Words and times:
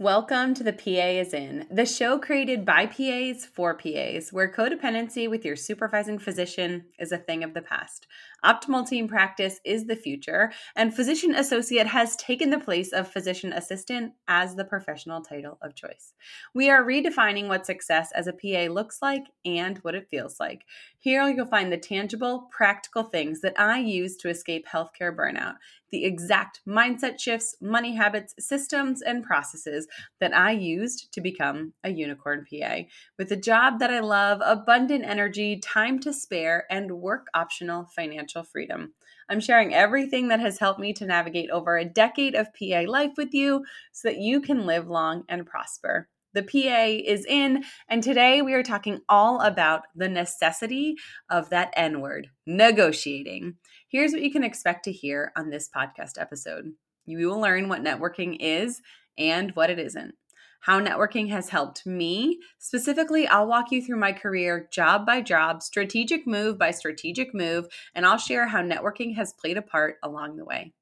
Welcome 0.00 0.54
to 0.54 0.62
the 0.62 0.72
PA 0.72 1.08
is 1.18 1.34
In, 1.34 1.66
the 1.72 1.84
show 1.84 2.20
created 2.20 2.64
by 2.64 2.86
PAs 2.86 3.44
for 3.44 3.74
PAs, 3.74 4.32
where 4.32 4.48
codependency 4.48 5.28
with 5.28 5.44
your 5.44 5.56
supervising 5.56 6.20
physician 6.20 6.84
is 7.00 7.10
a 7.10 7.18
thing 7.18 7.42
of 7.42 7.52
the 7.52 7.62
past. 7.62 8.06
Optimal 8.44 8.88
team 8.88 9.08
practice 9.08 9.58
is 9.64 9.86
the 9.86 9.96
future, 9.96 10.52
and 10.76 10.94
physician 10.94 11.34
associate 11.34 11.88
has 11.88 12.14
taken 12.14 12.50
the 12.50 12.60
place 12.60 12.92
of 12.92 13.08
physician 13.08 13.52
assistant 13.52 14.12
as 14.28 14.54
the 14.54 14.64
professional 14.64 15.20
title 15.20 15.58
of 15.62 15.74
choice. 15.74 16.14
We 16.54 16.70
are 16.70 16.84
redefining 16.84 17.48
what 17.48 17.66
success 17.66 18.12
as 18.14 18.28
a 18.28 18.32
PA 18.32 18.72
looks 18.72 19.02
like 19.02 19.24
and 19.44 19.78
what 19.78 19.96
it 19.96 20.06
feels 20.08 20.38
like. 20.38 20.62
Here 21.00 21.28
you'll 21.28 21.46
find 21.46 21.70
the 21.70 21.78
tangible, 21.78 22.48
practical 22.50 23.04
things 23.04 23.40
that 23.42 23.58
I 23.58 23.78
use 23.78 24.16
to 24.16 24.28
escape 24.28 24.66
healthcare 24.66 25.14
burnout, 25.14 25.54
the 25.90 26.04
exact 26.04 26.60
mindset 26.66 27.20
shifts, 27.20 27.54
money 27.60 27.94
habits, 27.94 28.34
systems, 28.40 29.00
and 29.00 29.22
processes 29.22 29.86
that 30.18 30.36
I 30.36 30.50
used 30.50 31.12
to 31.12 31.20
become 31.20 31.72
a 31.84 31.90
unicorn 31.90 32.44
PA. 32.50 32.78
With 33.16 33.30
a 33.30 33.36
job 33.36 33.78
that 33.78 33.92
I 33.92 34.00
love, 34.00 34.40
abundant 34.44 35.04
energy, 35.04 35.60
time 35.60 36.00
to 36.00 36.12
spare, 36.12 36.66
and 36.68 36.90
work 36.90 37.28
optional 37.32 37.84
financial 37.94 38.42
freedom. 38.42 38.94
I'm 39.28 39.40
sharing 39.40 39.72
everything 39.72 40.26
that 40.28 40.40
has 40.40 40.58
helped 40.58 40.80
me 40.80 40.92
to 40.94 41.06
navigate 41.06 41.50
over 41.50 41.76
a 41.76 41.84
decade 41.84 42.34
of 42.34 42.52
PA 42.52 42.80
life 42.88 43.12
with 43.16 43.32
you 43.32 43.64
so 43.92 44.08
that 44.08 44.18
you 44.18 44.40
can 44.40 44.66
live 44.66 44.88
long 44.88 45.22
and 45.28 45.46
prosper. 45.46 46.08
The 46.38 46.44
PA 46.44 46.84
is 47.04 47.26
in, 47.26 47.64
and 47.88 48.00
today 48.00 48.42
we 48.42 48.54
are 48.54 48.62
talking 48.62 49.00
all 49.08 49.40
about 49.40 49.82
the 49.96 50.08
necessity 50.08 50.94
of 51.28 51.50
that 51.50 51.72
N 51.74 52.00
word, 52.00 52.28
negotiating. 52.46 53.56
Here's 53.88 54.12
what 54.12 54.22
you 54.22 54.30
can 54.30 54.44
expect 54.44 54.84
to 54.84 54.92
hear 54.92 55.32
on 55.36 55.50
this 55.50 55.68
podcast 55.68 56.12
episode 56.16 56.74
you 57.06 57.26
will 57.26 57.40
learn 57.40 57.68
what 57.68 57.82
networking 57.82 58.36
is 58.38 58.80
and 59.18 59.50
what 59.56 59.68
it 59.68 59.80
isn't. 59.80 60.14
How 60.60 60.78
networking 60.78 61.28
has 61.30 61.48
helped 61.48 61.84
me. 61.84 62.38
Specifically, 62.60 63.26
I'll 63.26 63.48
walk 63.48 63.72
you 63.72 63.82
through 63.82 63.98
my 63.98 64.12
career 64.12 64.68
job 64.72 65.04
by 65.04 65.22
job, 65.22 65.64
strategic 65.64 66.24
move 66.24 66.56
by 66.56 66.70
strategic 66.70 67.34
move, 67.34 67.66
and 67.96 68.06
I'll 68.06 68.16
share 68.16 68.46
how 68.46 68.62
networking 68.62 69.16
has 69.16 69.32
played 69.32 69.56
a 69.56 69.62
part 69.62 69.96
along 70.04 70.36
the 70.36 70.44
way. 70.44 70.72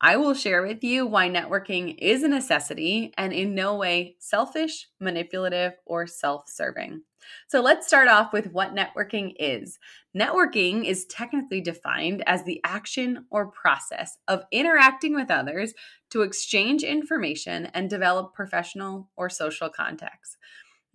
I 0.00 0.16
will 0.16 0.34
share 0.34 0.62
with 0.62 0.84
you 0.84 1.06
why 1.06 1.28
networking 1.28 1.96
is 1.98 2.22
a 2.22 2.28
necessity 2.28 3.12
and 3.16 3.32
in 3.32 3.54
no 3.54 3.76
way 3.76 4.16
selfish, 4.18 4.88
manipulative, 5.00 5.72
or 5.86 6.06
self 6.06 6.48
serving. 6.48 7.02
So 7.48 7.60
let's 7.60 7.86
start 7.86 8.08
off 8.08 8.32
with 8.32 8.52
what 8.52 8.74
networking 8.74 9.34
is. 9.38 9.78
Networking 10.16 10.84
is 10.84 11.06
technically 11.06 11.60
defined 11.60 12.22
as 12.26 12.44
the 12.44 12.60
action 12.64 13.24
or 13.30 13.50
process 13.50 14.18
of 14.28 14.44
interacting 14.52 15.14
with 15.14 15.30
others 15.30 15.72
to 16.10 16.22
exchange 16.22 16.82
information 16.82 17.66
and 17.66 17.88
develop 17.88 18.34
professional 18.34 19.10
or 19.16 19.30
social 19.30 19.70
contacts. 19.70 20.36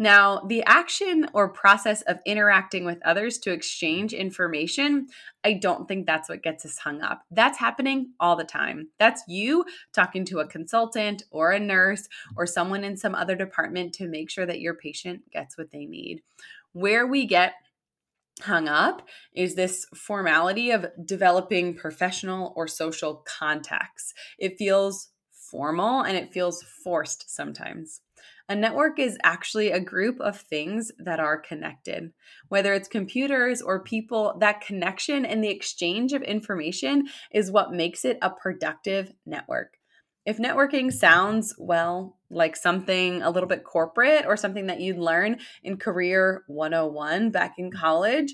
Now, 0.02 0.40
the 0.48 0.64
action 0.64 1.28
or 1.34 1.50
process 1.50 2.02
of 2.04 2.20
interacting 2.26 2.86
with 2.86 3.00
others 3.04 3.38
to 3.40 3.52
exchange 3.52 4.14
information, 4.14 5.08
I 5.44 5.54
don't 5.54 5.90
think 5.90 6.06
that's 6.06 6.30
what 6.30 6.42
gets 6.42 6.66
us 6.66 6.78
hung 6.78 7.02
up. 7.02 7.24
That's 7.30 7.58
happening 7.58 8.14
all 8.18 8.38
the 8.38 8.46
time. 8.46 8.88
That's 8.98 9.24
you 9.28 9.66
talking 9.94 10.24
to 10.26 10.40
a 10.40 10.48
consultant 10.48 11.24
or 11.32 11.52
a 11.52 11.60
nurse 11.60 12.08
or 12.38 12.48
someone 12.48 12.86
in 12.86 12.96
some 12.96 13.14
other 13.14 13.36
department 13.36 13.94
to 13.96 14.08
make 14.08 14.30
sure 14.30 14.46
that 14.46 14.62
your 14.62 14.74
patient 14.74 15.30
gets 15.32 15.58
what 15.58 15.72
they 15.72 15.86
need. 15.86 16.22
Where 16.72 17.06
we 17.06 17.26
get 17.26 17.56
hung 18.44 18.70
up 18.70 19.06
is 19.34 19.56
this 19.56 19.86
formality 19.94 20.72
of 20.72 20.86
developing 21.06 21.76
professional 21.76 22.54
or 22.56 22.70
social 22.70 23.26
contacts. 23.28 24.14
It 24.38 24.58
feels 24.58 25.10
formal 25.32 26.04
and 26.04 26.16
it 26.16 26.32
feels 26.32 26.64
forced 26.64 27.30
sometimes. 27.30 28.00
A 28.52 28.56
network 28.56 28.98
is 28.98 29.16
actually 29.24 29.70
a 29.70 29.80
group 29.80 30.20
of 30.20 30.42
things 30.42 30.92
that 30.98 31.20
are 31.20 31.38
connected. 31.38 32.12
Whether 32.48 32.74
it's 32.74 32.88
computers 32.88 33.62
or 33.62 33.84
people, 33.84 34.36
that 34.40 34.62
connection 34.62 35.24
and 35.24 35.44
the 35.44 35.52
exchange 35.52 36.14
of 36.14 36.24
information 36.24 37.10
is 37.32 37.52
what 37.52 37.72
makes 37.72 38.04
it 38.04 38.18
a 38.24 38.32
productive 38.32 39.14
network. 39.24 39.76
If 40.26 40.40
networking 40.40 40.92
sounds, 40.92 41.54
well, 41.60 42.18
like 42.32 42.56
something 42.56 43.22
a 43.22 43.30
little 43.30 43.48
bit 43.48 43.64
corporate 43.64 44.26
or 44.26 44.36
something 44.36 44.66
that 44.66 44.80
you'd 44.80 44.98
learn 44.98 45.38
in 45.64 45.78
Career 45.78 46.44
101 46.48 47.30
back 47.30 47.54
in 47.60 47.72
college, 47.72 48.34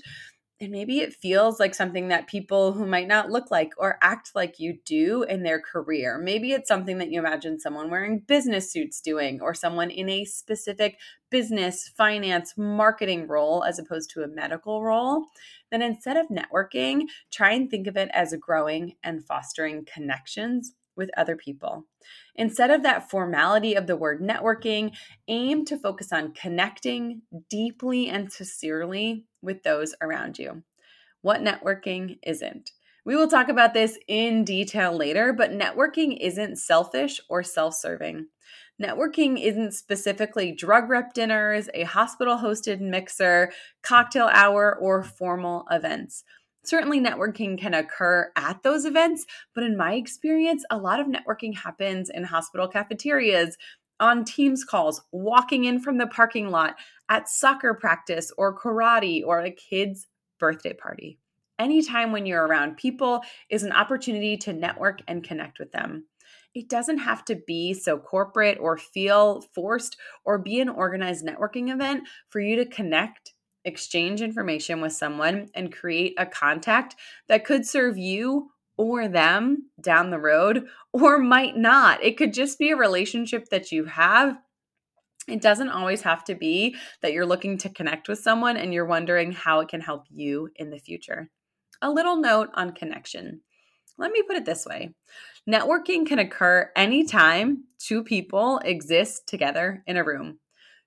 and 0.58 0.72
maybe 0.72 1.00
it 1.00 1.14
feels 1.14 1.60
like 1.60 1.74
something 1.74 2.08
that 2.08 2.28
people 2.28 2.72
who 2.72 2.86
might 2.86 3.08
not 3.08 3.30
look 3.30 3.50
like 3.50 3.72
or 3.76 3.98
act 4.00 4.30
like 4.34 4.58
you 4.58 4.78
do 4.86 5.22
in 5.24 5.42
their 5.42 5.60
career. 5.60 6.18
Maybe 6.18 6.52
it's 6.52 6.68
something 6.68 6.96
that 6.98 7.10
you 7.10 7.18
imagine 7.18 7.60
someone 7.60 7.90
wearing 7.90 8.20
business 8.20 8.72
suits 8.72 9.02
doing 9.02 9.40
or 9.42 9.52
someone 9.52 9.90
in 9.90 10.08
a 10.08 10.24
specific 10.24 10.98
business, 11.30 11.90
finance, 11.94 12.54
marketing 12.56 13.28
role 13.28 13.64
as 13.64 13.78
opposed 13.78 14.08
to 14.10 14.22
a 14.22 14.28
medical 14.28 14.82
role. 14.82 15.26
Then 15.70 15.82
instead 15.82 16.16
of 16.16 16.28
networking, 16.28 17.02
try 17.30 17.52
and 17.52 17.70
think 17.70 17.86
of 17.86 17.98
it 17.98 18.08
as 18.14 18.34
growing 18.40 18.94
and 19.02 19.26
fostering 19.26 19.84
connections 19.84 20.72
with 20.96 21.10
other 21.16 21.36
people. 21.36 21.84
Instead 22.34 22.70
of 22.70 22.82
that 22.82 23.10
formality 23.10 23.74
of 23.74 23.86
the 23.86 23.96
word 23.96 24.22
networking, 24.22 24.92
aim 25.28 25.64
to 25.66 25.76
focus 25.76 26.12
on 26.12 26.32
connecting 26.32 27.22
deeply 27.50 28.08
and 28.08 28.32
sincerely 28.32 29.26
with 29.46 29.62
those 29.62 29.94
around 30.02 30.38
you. 30.38 30.62
What 31.22 31.40
networking 31.40 32.18
isn't. 32.22 32.72
We 33.06 33.14
will 33.14 33.28
talk 33.28 33.48
about 33.48 33.72
this 33.72 33.98
in 34.08 34.44
detail 34.44 34.94
later, 34.94 35.32
but 35.32 35.52
networking 35.52 36.18
isn't 36.20 36.56
selfish 36.56 37.20
or 37.30 37.42
self 37.42 37.74
serving. 37.74 38.26
Networking 38.82 39.40
isn't 39.40 39.72
specifically 39.72 40.52
drug 40.52 40.90
rep 40.90 41.14
dinners, 41.14 41.70
a 41.72 41.84
hospital 41.84 42.36
hosted 42.36 42.80
mixer, 42.80 43.52
cocktail 43.82 44.28
hour, 44.32 44.76
or 44.76 45.02
formal 45.02 45.64
events. 45.70 46.24
Certainly, 46.64 47.00
networking 47.00 47.56
can 47.56 47.74
occur 47.74 48.32
at 48.34 48.64
those 48.64 48.84
events, 48.84 49.24
but 49.54 49.62
in 49.62 49.76
my 49.76 49.94
experience, 49.94 50.64
a 50.68 50.76
lot 50.76 50.98
of 50.98 51.06
networking 51.06 51.56
happens 51.56 52.10
in 52.10 52.24
hospital 52.24 52.66
cafeterias, 52.66 53.56
on 54.00 54.24
Teams 54.24 54.64
calls, 54.64 55.02
walking 55.12 55.64
in 55.64 55.80
from 55.80 55.98
the 55.98 56.06
parking 56.06 56.50
lot, 56.50 56.76
at 57.08 57.28
soccer 57.28 57.74
practice 57.74 58.32
or 58.36 58.58
karate 58.58 59.24
or 59.24 59.40
a 59.40 59.50
kid's 59.50 60.06
birthday 60.38 60.72
party. 60.72 61.18
Anytime 61.58 62.12
when 62.12 62.26
you're 62.26 62.46
around 62.46 62.76
people 62.76 63.22
is 63.48 63.62
an 63.62 63.72
opportunity 63.72 64.36
to 64.38 64.52
network 64.52 65.00
and 65.08 65.24
connect 65.24 65.58
with 65.58 65.72
them. 65.72 66.06
It 66.54 66.68
doesn't 66.68 66.98
have 66.98 67.24
to 67.26 67.36
be 67.46 67.74
so 67.74 67.98
corporate 67.98 68.58
or 68.60 68.76
feel 68.76 69.42
forced 69.54 69.96
or 70.24 70.38
be 70.38 70.60
an 70.60 70.68
organized 70.68 71.24
networking 71.24 71.72
event 71.72 72.08
for 72.28 72.40
you 72.40 72.56
to 72.56 72.66
connect 72.66 73.34
exchange 73.64 74.22
information 74.22 74.80
with 74.80 74.92
someone 74.92 75.48
and 75.54 75.74
create 75.74 76.14
a 76.18 76.24
contact 76.24 76.96
that 77.28 77.44
could 77.44 77.66
serve 77.66 77.98
you 77.98 78.50
or 78.76 79.08
them 79.08 79.70
down 79.80 80.10
the 80.10 80.18
road 80.18 80.66
or 80.92 81.18
might 81.18 81.56
not. 81.56 82.02
It 82.02 82.16
could 82.16 82.32
just 82.32 82.58
be 82.58 82.70
a 82.70 82.76
relationship 82.76 83.48
that 83.50 83.72
you 83.72 83.84
have. 83.84 84.36
It 85.28 85.40
doesn't 85.40 85.70
always 85.70 86.02
have 86.02 86.24
to 86.24 86.34
be 86.34 86.76
that 87.02 87.12
you're 87.12 87.26
looking 87.26 87.58
to 87.58 87.68
connect 87.68 88.08
with 88.08 88.18
someone 88.18 88.56
and 88.56 88.72
you're 88.72 88.86
wondering 88.86 89.32
how 89.32 89.60
it 89.60 89.68
can 89.68 89.80
help 89.80 90.04
you 90.10 90.50
in 90.56 90.70
the 90.70 90.78
future. 90.78 91.30
A 91.82 91.90
little 91.90 92.16
note 92.16 92.50
on 92.54 92.72
connection. 92.72 93.40
Let 93.98 94.12
me 94.12 94.22
put 94.22 94.36
it 94.36 94.44
this 94.44 94.66
way 94.66 94.94
networking 95.48 96.06
can 96.06 96.18
occur 96.18 96.70
anytime 96.76 97.64
two 97.78 98.04
people 98.04 98.58
exist 98.64 99.26
together 99.26 99.82
in 99.86 99.96
a 99.96 100.04
room. 100.04 100.38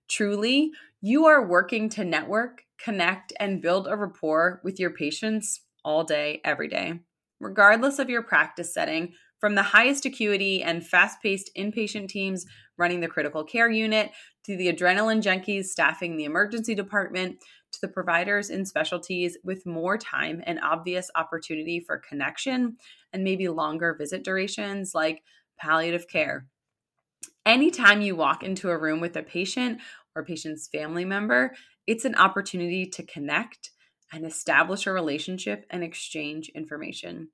Truly, 0.07 0.71
you 1.01 1.25
are 1.25 1.45
working 1.45 1.89
to 1.89 2.03
network 2.03 2.63
connect, 2.79 3.33
and 3.39 3.61
build 3.61 3.87
a 3.87 3.95
rapport 3.95 4.61
with 4.63 4.79
your 4.79 4.89
patients 4.89 5.61
all 5.83 6.03
day, 6.03 6.41
every 6.43 6.67
day. 6.67 6.99
Regardless 7.39 7.99
of 7.99 8.09
your 8.09 8.21
practice 8.21 8.73
setting, 8.73 9.13
from 9.39 9.55
the 9.55 9.63
highest 9.63 10.05
acuity 10.05 10.61
and 10.61 10.85
fast 10.85 11.21
paced 11.21 11.49
inpatient 11.57 12.09
teams 12.09 12.45
running 12.77 12.99
the 12.99 13.07
critical 13.07 13.43
care 13.43 13.69
unit, 13.69 14.11
to 14.45 14.57
the 14.57 14.71
adrenaline 14.71 15.21
junkies 15.21 15.65
staffing 15.65 16.17
the 16.17 16.25
emergency 16.25 16.75
department, 16.75 17.37
to 17.71 17.79
the 17.81 17.87
providers 17.87 18.49
in 18.49 18.65
specialties 18.65 19.37
with 19.43 19.65
more 19.65 19.97
time 19.97 20.41
and 20.45 20.59
obvious 20.61 21.09
opportunity 21.15 21.79
for 21.79 21.97
connection 21.97 22.77
and 23.13 23.23
maybe 23.23 23.47
longer 23.47 23.95
visit 23.97 24.23
durations 24.23 24.93
like 24.93 25.21
palliative 25.57 26.07
care. 26.07 26.47
Anytime 27.45 28.01
you 28.01 28.15
walk 28.15 28.43
into 28.43 28.69
a 28.69 28.77
room 28.77 28.99
with 28.99 29.15
a 29.15 29.23
patient 29.23 29.79
or 30.15 30.25
patient's 30.25 30.67
family 30.67 31.05
member, 31.05 31.55
it's 31.87 32.05
an 32.05 32.15
opportunity 32.15 32.85
to 32.85 33.03
connect 33.03 33.71
and 34.11 34.25
establish 34.25 34.87
a 34.87 34.91
relationship 34.91 35.65
and 35.69 35.83
exchange 35.83 36.49
information. 36.49 37.29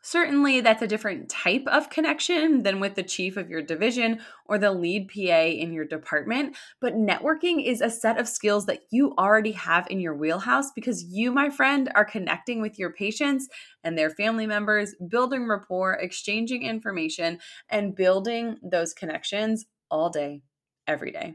Certainly, 0.00 0.60
that's 0.60 0.80
a 0.80 0.86
different 0.86 1.28
type 1.28 1.64
of 1.66 1.90
connection 1.90 2.62
than 2.62 2.78
with 2.78 2.94
the 2.94 3.02
chief 3.02 3.36
of 3.36 3.50
your 3.50 3.60
division 3.60 4.20
or 4.46 4.56
the 4.56 4.70
lead 4.70 5.08
PA 5.08 5.42
in 5.42 5.72
your 5.72 5.84
department. 5.84 6.56
But 6.80 6.94
networking 6.94 7.64
is 7.64 7.80
a 7.80 7.90
set 7.90 8.16
of 8.18 8.28
skills 8.28 8.66
that 8.66 8.82
you 8.90 9.14
already 9.18 9.52
have 9.52 9.88
in 9.90 9.98
your 9.98 10.14
wheelhouse 10.14 10.70
because 10.70 11.02
you, 11.02 11.32
my 11.32 11.50
friend, 11.50 11.90
are 11.96 12.04
connecting 12.04 12.62
with 12.62 12.78
your 12.78 12.92
patients 12.92 13.48
and 13.82 13.98
their 13.98 14.10
family 14.10 14.46
members, 14.46 14.94
building 15.08 15.48
rapport, 15.48 15.94
exchanging 15.94 16.62
information, 16.62 17.40
and 17.68 17.96
building 17.96 18.56
those 18.62 18.94
connections 18.94 19.66
all 19.90 20.10
day, 20.10 20.42
every 20.86 21.10
day. 21.10 21.34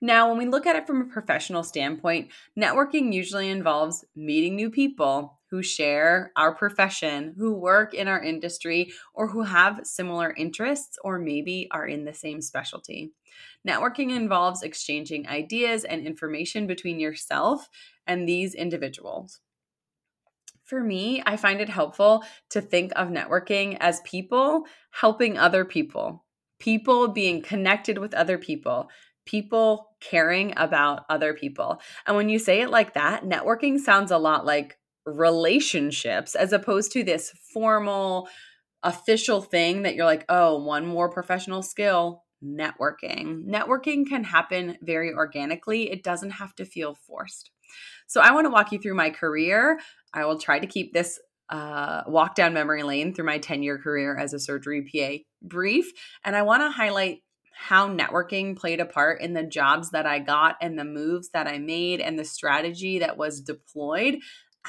Now, 0.00 0.28
when 0.28 0.38
we 0.38 0.46
look 0.46 0.66
at 0.66 0.76
it 0.76 0.86
from 0.86 1.02
a 1.02 1.12
professional 1.12 1.62
standpoint, 1.62 2.30
networking 2.58 3.12
usually 3.12 3.50
involves 3.50 4.04
meeting 4.16 4.56
new 4.56 4.70
people 4.70 5.38
who 5.50 5.62
share 5.62 6.32
our 6.36 6.54
profession, 6.54 7.34
who 7.36 7.52
work 7.52 7.92
in 7.92 8.08
our 8.08 8.22
industry, 8.22 8.92
or 9.12 9.28
who 9.28 9.42
have 9.42 9.80
similar 9.84 10.32
interests 10.36 10.96
or 11.04 11.18
maybe 11.18 11.68
are 11.70 11.86
in 11.86 12.04
the 12.04 12.14
same 12.14 12.40
specialty. 12.40 13.12
Networking 13.66 14.14
involves 14.14 14.62
exchanging 14.62 15.28
ideas 15.28 15.84
and 15.84 16.06
information 16.06 16.66
between 16.66 16.98
yourself 16.98 17.68
and 18.06 18.26
these 18.26 18.54
individuals. 18.54 19.40
For 20.64 20.82
me, 20.82 21.20
I 21.26 21.36
find 21.36 21.60
it 21.60 21.68
helpful 21.68 22.24
to 22.50 22.60
think 22.60 22.92
of 22.94 23.08
networking 23.08 23.76
as 23.80 24.00
people 24.02 24.66
helping 24.92 25.36
other 25.36 25.64
people, 25.64 26.24
people 26.60 27.08
being 27.08 27.42
connected 27.42 27.98
with 27.98 28.14
other 28.14 28.38
people, 28.38 28.88
people 29.30 29.90
caring 30.00 30.52
about 30.56 31.04
other 31.08 31.34
people. 31.34 31.80
And 32.06 32.16
when 32.16 32.28
you 32.28 32.38
say 32.38 32.62
it 32.62 32.70
like 32.70 32.94
that, 32.94 33.24
networking 33.24 33.78
sounds 33.78 34.10
a 34.10 34.18
lot 34.18 34.44
like 34.44 34.76
relationships 35.06 36.34
as 36.34 36.52
opposed 36.52 36.92
to 36.92 37.04
this 37.04 37.30
formal, 37.52 38.28
official 38.82 39.40
thing 39.40 39.82
that 39.82 39.94
you're 39.94 40.06
like, 40.06 40.24
oh, 40.28 40.62
one 40.62 40.86
more 40.86 41.08
professional 41.08 41.62
skill. 41.62 42.24
Networking. 42.42 43.44
Networking 43.44 44.06
can 44.08 44.24
happen 44.24 44.78
very 44.80 45.12
organically. 45.12 45.90
It 45.90 46.02
doesn't 46.02 46.30
have 46.30 46.54
to 46.56 46.64
feel 46.64 46.94
forced. 46.94 47.50
So, 48.06 48.22
I 48.22 48.32
want 48.32 48.46
to 48.46 48.50
walk 48.50 48.72
you 48.72 48.78
through 48.78 48.94
my 48.94 49.10
career. 49.10 49.78
I 50.14 50.24
will 50.24 50.38
try 50.38 50.58
to 50.58 50.66
keep 50.66 50.94
this 50.94 51.20
uh, 51.50 52.02
walk 52.06 52.34
down 52.34 52.54
memory 52.54 52.82
lane 52.82 53.12
through 53.12 53.26
my 53.26 53.38
10 53.38 53.62
year 53.62 53.76
career 53.76 54.16
as 54.16 54.32
a 54.32 54.38
surgery 54.38 54.88
PA 54.90 55.22
brief. 55.42 55.92
And 56.24 56.34
I 56.34 56.42
want 56.42 56.62
to 56.62 56.70
highlight 56.70 57.18
how 57.52 57.88
networking 57.88 58.56
played 58.56 58.80
a 58.80 58.86
part 58.86 59.20
in 59.20 59.34
the 59.34 59.42
jobs 59.42 59.90
that 59.90 60.06
I 60.06 60.18
got 60.18 60.56
and 60.60 60.78
the 60.78 60.84
moves 60.84 61.30
that 61.30 61.46
I 61.46 61.58
made 61.58 62.00
and 62.00 62.18
the 62.18 62.24
strategy 62.24 62.98
that 62.98 63.16
was 63.16 63.40
deployed 63.40 64.18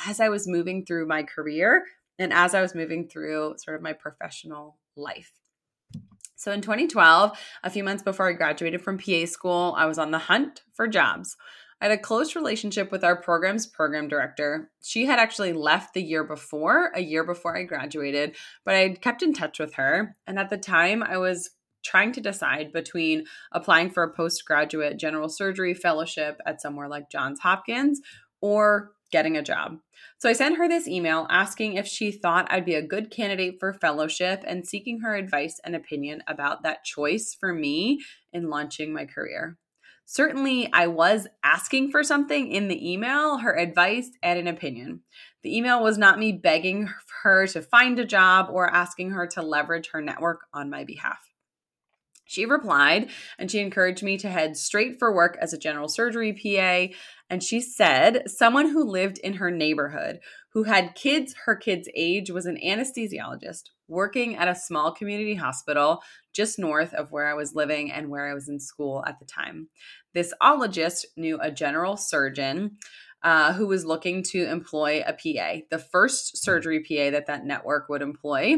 as 0.07 0.19
I 0.19 0.29
was 0.29 0.47
moving 0.47 0.85
through 0.85 1.07
my 1.07 1.23
career 1.23 1.85
and 2.19 2.33
as 2.33 2.53
I 2.53 2.61
was 2.61 2.75
moving 2.75 3.07
through 3.07 3.55
sort 3.57 3.75
of 3.75 3.81
my 3.81 3.93
professional 3.93 4.77
life. 4.95 5.31
So 6.35 6.51
in 6.51 6.61
2012, 6.61 7.37
a 7.63 7.69
few 7.69 7.83
months 7.83 8.01
before 8.01 8.27
I 8.27 8.33
graduated 8.33 8.81
from 8.81 8.97
PA 8.97 9.25
school, 9.25 9.75
I 9.77 9.85
was 9.85 9.99
on 9.99 10.11
the 10.11 10.17
hunt 10.17 10.63
for 10.73 10.87
jobs. 10.87 11.37
I 11.79 11.85
had 11.85 11.97
a 11.97 12.01
close 12.01 12.35
relationship 12.35 12.91
with 12.91 13.03
our 13.03 13.15
program's 13.15 13.65
program 13.65 14.07
director. 14.07 14.69
She 14.83 15.05
had 15.05 15.17
actually 15.17 15.53
left 15.53 15.93
the 15.93 16.03
year 16.03 16.23
before, 16.23 16.91
a 16.95 17.01
year 17.01 17.23
before 17.23 17.57
I 17.57 17.63
graduated, 17.63 18.35
but 18.65 18.75
I 18.75 18.79
had 18.79 19.01
kept 19.01 19.23
in 19.23 19.33
touch 19.33 19.59
with 19.59 19.75
her. 19.75 20.15
And 20.27 20.37
at 20.37 20.49
the 20.49 20.57
time, 20.57 21.01
I 21.01 21.17
was 21.17 21.49
trying 21.83 22.11
to 22.13 22.21
decide 22.21 22.71
between 22.71 23.25
applying 23.51 23.89
for 23.89 24.03
a 24.03 24.13
postgraduate 24.13 24.97
general 24.97 25.29
surgery 25.29 25.73
fellowship 25.73 26.39
at 26.45 26.61
somewhere 26.61 26.87
like 26.87 27.09
Johns 27.09 27.39
Hopkins 27.39 28.01
or 28.41 28.91
getting 29.11 29.37
a 29.37 29.43
job. 29.43 29.77
So 30.17 30.29
I 30.29 30.33
sent 30.33 30.57
her 30.57 30.67
this 30.67 30.87
email 30.87 31.27
asking 31.29 31.73
if 31.73 31.85
she 31.85 32.11
thought 32.11 32.47
I'd 32.49 32.65
be 32.65 32.75
a 32.75 32.81
good 32.81 33.11
candidate 33.11 33.57
for 33.59 33.73
fellowship 33.73 34.43
and 34.47 34.67
seeking 34.67 35.01
her 35.01 35.15
advice 35.15 35.59
and 35.63 35.75
opinion 35.75 36.23
about 36.27 36.63
that 36.63 36.83
choice 36.83 37.35
for 37.37 37.53
me 37.53 37.99
in 38.31 38.49
launching 38.49 38.93
my 38.93 39.05
career. 39.05 39.57
Certainly, 40.05 40.69
I 40.73 40.87
was 40.87 41.27
asking 41.43 41.91
for 41.91 42.03
something 42.03 42.51
in 42.51 42.67
the 42.67 42.91
email, 42.91 43.37
her 43.37 43.57
advice 43.57 44.09
and 44.21 44.37
an 44.37 44.47
opinion. 44.47 45.01
The 45.41 45.55
email 45.55 45.81
was 45.81 45.97
not 45.97 46.19
me 46.19 46.33
begging 46.33 46.89
her 47.23 47.47
to 47.47 47.61
find 47.61 47.97
a 47.97 48.05
job 48.05 48.49
or 48.51 48.69
asking 48.69 49.11
her 49.11 49.25
to 49.27 49.41
leverage 49.41 49.91
her 49.91 50.01
network 50.01 50.41
on 50.53 50.69
my 50.69 50.83
behalf. 50.83 51.30
She 52.31 52.45
replied 52.45 53.09
and 53.37 53.51
she 53.51 53.59
encouraged 53.59 54.03
me 54.03 54.17
to 54.19 54.29
head 54.29 54.55
straight 54.55 54.97
for 54.97 55.13
work 55.13 55.37
as 55.41 55.51
a 55.51 55.57
general 55.57 55.89
surgery 55.89 56.31
PA. 56.31 56.95
And 57.29 57.43
she 57.43 57.59
said 57.59 58.23
someone 58.29 58.69
who 58.69 58.85
lived 58.85 59.17
in 59.17 59.33
her 59.33 59.51
neighborhood, 59.51 60.21
who 60.53 60.63
had 60.63 60.95
kids 60.95 61.35
her 61.45 61.57
kids' 61.57 61.89
age, 61.93 62.31
was 62.31 62.45
an 62.45 62.57
anesthesiologist 62.65 63.63
working 63.89 64.37
at 64.37 64.47
a 64.47 64.55
small 64.55 64.93
community 64.93 65.35
hospital 65.35 66.01
just 66.31 66.57
north 66.57 66.93
of 66.93 67.11
where 67.11 67.27
I 67.27 67.33
was 67.33 67.53
living 67.53 67.91
and 67.91 68.07
where 68.09 68.31
I 68.31 68.33
was 68.33 68.47
in 68.47 68.61
school 68.61 69.03
at 69.05 69.19
the 69.19 69.25
time. 69.25 69.67
This 70.13 70.33
ologist 70.41 71.07
knew 71.17 71.37
a 71.41 71.51
general 71.51 71.97
surgeon. 71.97 72.77
Uh, 73.23 73.53
who 73.53 73.67
was 73.67 73.85
looking 73.85 74.23
to 74.23 74.49
employ 74.49 75.03
a 75.05 75.13
PA, 75.13 75.61
the 75.69 75.77
first 75.77 76.43
surgery 76.43 76.79
PA 76.79 77.11
that 77.11 77.27
that 77.27 77.45
network 77.45 77.87
would 77.87 78.01
employ. 78.01 78.55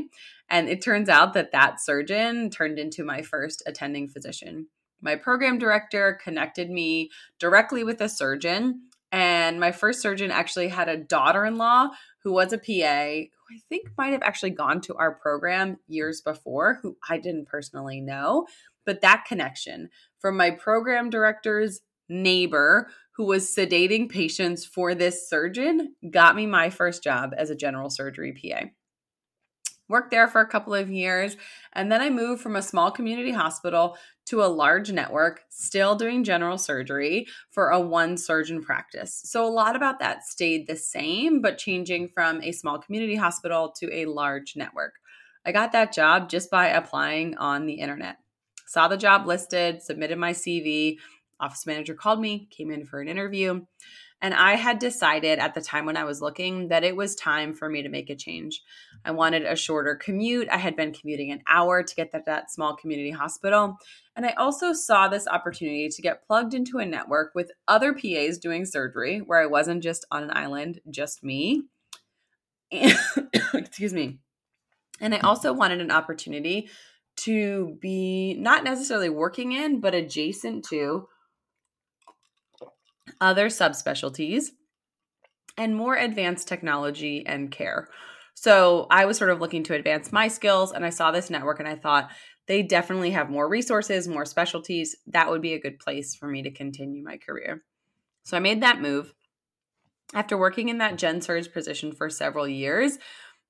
And 0.54 0.70
it 0.70 0.84
turns 0.84 1.10
out 1.10 1.34
that 1.34 1.52
that 1.52 1.82
surgeon 1.82 2.52
turned 2.52 2.78
into 2.78 3.04
my 3.04 3.24
first 3.24 3.64
attending 3.66 4.08
physician. 4.08 4.68
My 5.02 5.16
program 5.16 5.58
director 5.58 6.20
connected 6.24 6.70
me 6.70 7.10
directly 7.40 7.84
with 7.84 8.00
a 8.02 8.08
surgeon. 8.08 8.84
And 9.12 9.60
my 9.60 9.72
first 9.72 10.00
surgeon 10.00 10.30
actually 10.30 10.68
had 10.68 10.90
a 10.90 10.98
daughter 10.98 11.44
in 11.44 11.58
law 11.58 11.90
who 12.24 12.32
was 12.32 12.54
a 12.54 12.60
PA 12.60 12.64
who 12.68 13.56
I 13.56 13.60
think 13.68 13.90
might 13.98 14.14
have 14.14 14.22
actually 14.22 14.52
gone 14.52 14.80
to 14.82 14.94
our 14.94 15.16
program 15.16 15.80
years 15.88 16.22
before, 16.22 16.78
who 16.84 16.98
I 17.10 17.18
didn't 17.18 17.48
personally 17.48 18.00
know. 18.00 18.46
But 18.86 19.02
that 19.02 19.26
connection 19.28 19.90
from 20.20 20.38
my 20.38 20.52
program 20.52 21.10
director's 21.10 21.82
neighbor 22.08 22.92
who 23.16 23.26
was 23.26 23.50
sedating 23.50 24.08
patients 24.08 24.66
for 24.66 24.94
this 24.94 25.28
surgeon 25.28 25.96
got 26.12 26.36
me 26.36 26.46
my 26.46 26.70
first 26.70 27.04
job 27.04 27.34
as 27.36 27.50
a 27.50 27.56
general 27.56 27.90
surgery 27.90 28.34
PA 28.34 28.68
worked 29.90 30.12
there 30.12 30.28
for 30.28 30.42
a 30.42 30.48
couple 30.48 30.74
of 30.74 30.90
years, 30.90 31.38
and 31.74 31.92
then 31.92 32.02
I 32.02 32.10
moved 32.10 32.42
from 32.42 32.56
a 32.56 32.62
small 32.62 32.92
community 32.92 33.32
hospital 33.32 33.98
to 34.28 34.42
a 34.42 34.46
large 34.46 34.92
network, 34.92 35.44
still 35.50 35.96
doing 35.96 36.24
general 36.24 36.58
surgery 36.58 37.28
for 37.52 37.70
a 37.70 37.80
one 37.80 38.18
surgeon 38.18 38.62
practice. 38.62 39.22
So, 39.26 39.46
a 39.46 39.50
lot 39.50 39.76
about 39.76 40.00
that 40.00 40.24
stayed 40.24 40.68
the 40.68 40.76
same, 40.76 41.42
but 41.42 41.58
changing 41.58 42.10
from 42.10 42.42
a 42.42 42.52
small 42.52 42.80
community 42.80 43.16
hospital 43.16 43.74
to 43.80 43.94
a 43.94 44.06
large 44.06 44.56
network. 44.56 44.96
I 45.46 45.52
got 45.52 45.74
that 45.74 45.94
job 45.94 46.30
just 46.30 46.50
by 46.50 46.68
applying 46.68 47.36
on 47.38 47.66
the 47.66 47.74
internet. 47.74 48.18
Saw 48.66 48.88
the 48.88 48.98
job 48.98 49.28
listed, 49.28 49.82
submitted 49.82 50.18
my 50.18 50.32
CV. 50.32 50.98
Office 51.40 51.66
manager 51.66 51.94
called 51.94 52.22
me, 52.22 52.48
came 52.50 52.72
in 52.72 52.86
for 52.86 53.02
an 53.02 53.10
interview. 53.10 53.66
And 54.24 54.34
I 54.34 54.56
had 54.56 54.80
decided 54.80 55.38
at 55.40 55.54
the 55.54 55.60
time 55.60 55.86
when 55.86 55.98
I 55.98 56.06
was 56.06 56.22
looking 56.22 56.70
that 56.70 56.86
it 56.86 56.96
was 56.96 57.14
time 57.14 57.54
for 57.54 57.68
me 57.68 57.82
to 57.84 57.90
make 57.90 58.10
a 58.10 58.16
change. 58.16 58.64
I 59.04 59.12
wanted 59.12 59.44
a 59.44 59.58
shorter 59.58 59.96
commute. 59.96 60.48
I 60.50 60.56
had 60.56 60.78
been 60.78 60.94
commuting 60.94 61.30
an 61.30 61.44
hour 61.46 61.84
to 61.84 61.96
get 61.96 62.12
to 62.12 62.24
that 62.26 62.50
small 62.50 62.74
community 62.74 63.12
hospital. 63.12 63.78
And 64.16 64.26
I 64.26 64.32
also 64.38 64.72
saw 64.72 65.10
this 65.10 65.28
opportunity 65.28 65.90
to 65.90 66.02
get 66.02 66.26
plugged 66.26 66.54
into 66.54 66.78
a 66.78 66.86
network 66.86 67.36
with 67.36 67.52
other 67.68 67.94
PAs 67.94 68.38
doing 68.38 68.66
surgery 68.66 69.20
where 69.20 69.42
I 69.42 69.46
wasn't 69.46 69.84
just 69.84 70.06
on 70.10 70.24
an 70.24 70.32
island, 70.32 70.80
just 70.90 71.22
me. 71.22 71.64
Excuse 72.72 73.94
me. 73.94 74.20
And 75.02 75.14
I 75.14 75.20
also 75.20 75.52
wanted 75.52 75.82
an 75.82 75.92
opportunity 75.92 76.70
to 77.18 77.78
be 77.82 78.36
not 78.36 78.64
necessarily 78.64 79.10
working 79.10 79.52
in, 79.52 79.82
but 79.82 79.94
adjacent 79.94 80.64
to 80.70 81.10
other 83.20 83.48
subspecialties, 83.48 84.46
and 85.58 85.76
more 85.76 85.96
advanced 85.96 86.48
technology 86.48 87.24
and 87.26 87.52
care. 87.52 87.88
So 88.36 88.88
I 88.90 89.06
was 89.06 89.18
sort 89.18 89.30
of 89.30 89.40
looking 89.40 89.64
to 89.66 89.76
advance 89.76 90.12
my 90.12 90.28
skills, 90.28 90.72
and 90.72 90.86
I 90.86 90.90
saw 90.90 91.12
this 91.12 91.30
network 91.30 91.60
and 91.60 91.68
I 91.68 91.76
thought 91.76 92.10
they 92.48 92.64
definitely 92.64 93.12
have 93.12 93.30
more 93.30 93.48
resources, 93.48 94.08
more 94.08 94.26
specialties. 94.26 94.96
That 95.08 95.30
would 95.30 95.42
be 95.42 95.54
a 95.54 95.62
good 95.62 95.80
place 95.80 96.16
for 96.16 96.28
me 96.28 96.42
to 96.44 96.52
continue 96.52 97.04
my 97.04 97.18
career. 97.18 97.64
So 98.24 98.36
I 98.36 98.42
made 98.42 98.62
that 98.62 98.82
move. 98.82 99.14
After 100.14 100.38
working 100.38 100.70
in 100.70 100.78
that 100.80 100.98
gen 100.98 101.22
surg 101.22 101.52
position 101.54 101.94
for 101.94 102.10
several 102.10 102.48
years, 102.48 102.98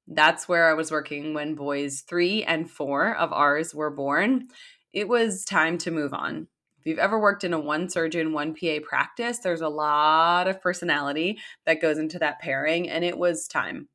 that's 0.08 0.48
where 0.48 0.70
I 0.70 0.74
was 0.74 0.92
working 0.92 1.34
when 1.34 1.56
boys 1.56 2.04
three 2.08 2.44
and 2.44 2.70
four 2.70 3.16
of 3.16 3.34
ours 3.34 3.74
were 3.74 3.90
born. 3.90 4.48
It 4.94 5.08
was 5.08 5.44
time 5.44 5.78
to 5.80 5.92
move 5.92 6.14
on. 6.14 6.48
If 6.84 6.90
you've 6.90 7.00
ever 7.00 7.18
worked 7.18 7.46
in 7.46 7.54
a 7.54 7.60
one 7.62 7.88
surgeon, 7.88 8.34
one 8.34 8.54
PA 8.54 8.80
practice, 8.86 9.40
there's 9.40 9.62
a 9.62 9.70
lot 9.70 10.50
of 10.50 10.62
personality 10.62 11.40
that 11.66 11.82
goes 11.82 11.98
into 11.98 12.20
that 12.20 12.42
pairing, 12.42 12.90
and 12.90 13.06
it 13.06 13.18
was 13.18 13.48
time. 13.48 13.88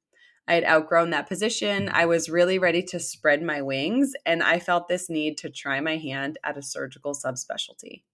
I 0.48 0.54
had 0.54 0.64
outgrown 0.64 1.10
that 1.10 1.28
position. 1.28 1.90
I 1.92 2.06
was 2.06 2.30
really 2.30 2.58
ready 2.58 2.82
to 2.84 2.98
spread 2.98 3.42
my 3.42 3.60
wings, 3.60 4.14
and 4.24 4.42
I 4.42 4.58
felt 4.58 4.88
this 4.88 5.10
need 5.10 5.36
to 5.36 5.50
try 5.50 5.80
my 5.80 5.98
hand 5.98 6.38
at 6.42 6.56
a 6.56 6.62
surgical 6.62 7.12
subspecialty. 7.12 8.04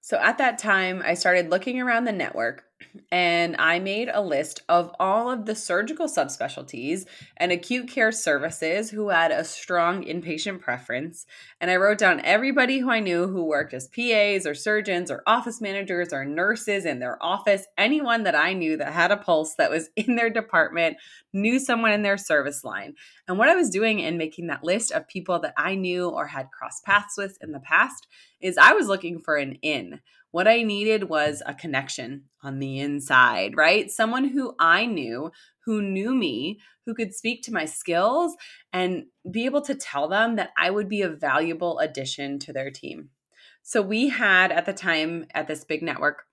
So 0.00 0.18
at 0.18 0.38
that 0.38 0.58
time, 0.58 1.00
I 1.06 1.14
started 1.14 1.48
looking 1.48 1.80
around 1.80 2.06
the 2.06 2.12
network 2.12 2.64
and 3.10 3.56
I 3.58 3.78
made 3.78 4.08
a 4.12 4.20
list 4.20 4.62
of 4.68 4.94
all 5.00 5.30
of 5.30 5.46
the 5.46 5.54
surgical 5.54 6.06
subspecialties 6.06 7.06
and 7.36 7.50
acute 7.50 7.88
care 7.88 8.12
services 8.12 8.90
who 8.90 9.08
had 9.08 9.30
a 9.30 9.44
strong 9.44 10.04
inpatient 10.04 10.60
preference. 10.60 11.26
And 11.60 11.70
I 11.70 11.76
wrote 11.76 11.98
down 11.98 12.20
everybody 12.24 12.78
who 12.78 12.90
I 12.90 13.00
knew 13.00 13.26
who 13.26 13.44
worked 13.44 13.74
as 13.74 13.88
PAs 13.88 14.46
or 14.46 14.54
surgeons 14.54 15.10
or 15.10 15.22
office 15.26 15.60
managers 15.60 16.12
or 16.12 16.24
nurses 16.24 16.84
in 16.84 16.98
their 16.98 17.22
office, 17.22 17.66
anyone 17.76 18.24
that 18.24 18.34
I 18.34 18.52
knew 18.52 18.76
that 18.76 18.92
had 18.92 19.10
a 19.10 19.16
pulse 19.16 19.54
that 19.54 19.70
was 19.70 19.90
in 19.96 20.16
their 20.16 20.30
department, 20.30 20.98
knew 21.32 21.58
someone 21.58 21.92
in 21.92 22.02
their 22.02 22.18
service 22.18 22.64
line. 22.64 22.94
And 23.26 23.38
what 23.38 23.48
I 23.48 23.54
was 23.54 23.70
doing 23.70 24.00
in 24.00 24.18
making 24.18 24.46
that 24.48 24.64
list 24.64 24.92
of 24.92 25.08
people 25.08 25.38
that 25.40 25.54
I 25.56 25.74
knew 25.74 26.08
or 26.08 26.26
had 26.26 26.50
crossed 26.50 26.84
paths 26.84 27.16
with 27.16 27.38
in 27.42 27.52
the 27.52 27.60
past 27.60 28.06
is 28.40 28.56
I 28.56 28.72
was 28.72 28.86
looking 28.86 29.18
for 29.18 29.36
an 29.36 29.58
in. 29.62 30.00
What 30.30 30.46
I 30.46 30.62
needed 30.62 31.08
was 31.08 31.42
a 31.46 31.54
connection 31.54 32.24
on 32.42 32.58
the 32.58 32.78
inside, 32.78 33.56
right? 33.56 33.90
Someone 33.90 34.28
who 34.28 34.54
I 34.58 34.84
knew, 34.84 35.32
who 35.64 35.80
knew 35.80 36.14
me, 36.14 36.60
who 36.84 36.94
could 36.94 37.14
speak 37.14 37.42
to 37.42 37.52
my 37.52 37.64
skills 37.64 38.36
and 38.72 39.06
be 39.30 39.46
able 39.46 39.62
to 39.62 39.74
tell 39.74 40.08
them 40.08 40.36
that 40.36 40.50
I 40.56 40.70
would 40.70 40.88
be 40.88 41.02
a 41.02 41.08
valuable 41.08 41.78
addition 41.78 42.38
to 42.40 42.52
their 42.52 42.70
team. 42.70 43.10
So 43.62 43.82
we 43.82 44.08
had 44.08 44.52
at 44.52 44.66
the 44.66 44.72
time 44.72 45.26
at 45.34 45.46
this 45.46 45.64
big 45.64 45.82
network 45.82 46.24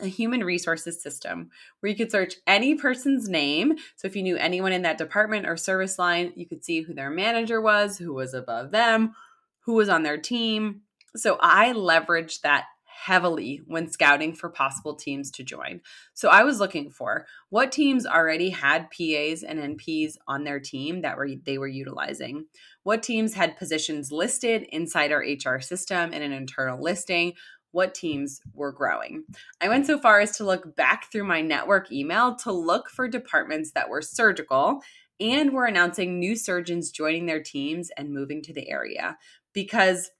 a 0.00 0.06
human 0.06 0.44
resources 0.44 1.02
system 1.02 1.50
where 1.80 1.90
you 1.90 1.96
could 1.96 2.10
search 2.10 2.34
any 2.46 2.74
person's 2.74 3.28
name. 3.28 3.76
So 3.96 4.06
if 4.08 4.16
you 4.16 4.22
knew 4.22 4.36
anyone 4.36 4.72
in 4.72 4.82
that 4.82 4.98
department 4.98 5.46
or 5.46 5.56
service 5.56 5.98
line, 5.98 6.32
you 6.36 6.46
could 6.46 6.64
see 6.64 6.82
who 6.82 6.92
their 6.92 7.10
manager 7.10 7.60
was, 7.60 7.98
who 7.98 8.12
was 8.12 8.34
above 8.34 8.72
them, 8.72 9.14
who 9.60 9.74
was 9.74 9.88
on 9.88 10.02
their 10.02 10.18
team. 10.18 10.82
So 11.14 11.38
I 11.40 11.72
leveraged 11.72 12.42
that 12.42 12.64
heavily 13.04 13.60
when 13.66 13.88
scouting 13.88 14.34
for 14.34 14.48
possible 14.48 14.94
teams 14.94 15.30
to 15.30 15.44
join. 15.44 15.80
So 16.14 16.28
I 16.28 16.44
was 16.44 16.58
looking 16.58 16.90
for 16.90 17.26
what 17.50 17.70
teams 17.70 18.06
already 18.06 18.50
had 18.50 18.90
PAs 18.90 19.42
and 19.42 19.78
NPs 19.78 20.14
on 20.26 20.44
their 20.44 20.58
team 20.58 21.02
that 21.02 21.16
were 21.16 21.28
they 21.44 21.58
were 21.58 21.68
utilizing. 21.68 22.46
What 22.84 23.02
teams 23.02 23.34
had 23.34 23.58
positions 23.58 24.10
listed 24.10 24.66
inside 24.72 25.12
our 25.12 25.20
HR 25.20 25.60
system 25.60 26.12
in 26.12 26.22
an 26.22 26.32
internal 26.32 26.82
listing? 26.82 27.34
What 27.72 27.94
teams 27.94 28.40
were 28.54 28.72
growing? 28.72 29.24
I 29.60 29.68
went 29.68 29.86
so 29.86 29.98
far 29.98 30.20
as 30.20 30.36
to 30.38 30.44
look 30.44 30.74
back 30.76 31.12
through 31.12 31.24
my 31.24 31.42
network 31.42 31.92
email 31.92 32.36
to 32.36 32.52
look 32.52 32.88
for 32.88 33.06
departments 33.06 33.72
that 33.72 33.90
were 33.90 34.02
surgical 34.02 34.80
and 35.20 35.52
were 35.52 35.66
announcing 35.66 36.18
new 36.18 36.36
surgeons 36.36 36.90
joining 36.90 37.26
their 37.26 37.42
teams 37.42 37.90
and 37.96 38.12
moving 38.12 38.42
to 38.42 38.52
the 38.52 38.68
area 38.68 39.16
because 39.52 40.10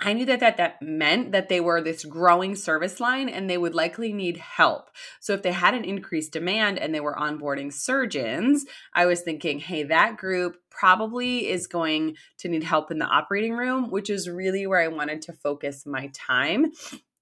I 0.00 0.14
knew 0.14 0.24
that, 0.26 0.40
that 0.40 0.56
that 0.56 0.82
meant 0.82 1.32
that 1.32 1.48
they 1.48 1.60
were 1.60 1.80
this 1.80 2.04
growing 2.04 2.56
service 2.56 2.98
line 2.98 3.28
and 3.28 3.48
they 3.48 3.58
would 3.58 3.74
likely 3.74 4.12
need 4.12 4.36
help. 4.36 4.90
So 5.20 5.32
if 5.32 5.42
they 5.42 5.52
had 5.52 5.74
an 5.74 5.84
increased 5.84 6.32
demand 6.32 6.78
and 6.78 6.94
they 6.94 7.00
were 7.00 7.14
onboarding 7.14 7.72
surgeons, 7.72 8.64
I 8.94 9.06
was 9.06 9.20
thinking, 9.20 9.60
hey, 9.60 9.84
that 9.84 10.16
group 10.16 10.56
probably 10.70 11.48
is 11.48 11.66
going 11.66 12.16
to 12.38 12.48
need 12.48 12.64
help 12.64 12.90
in 12.90 12.98
the 12.98 13.06
operating 13.06 13.52
room, 13.52 13.90
which 13.90 14.10
is 14.10 14.28
really 14.28 14.66
where 14.66 14.80
I 14.80 14.88
wanted 14.88 15.22
to 15.22 15.32
focus 15.32 15.86
my 15.86 16.10
time 16.12 16.72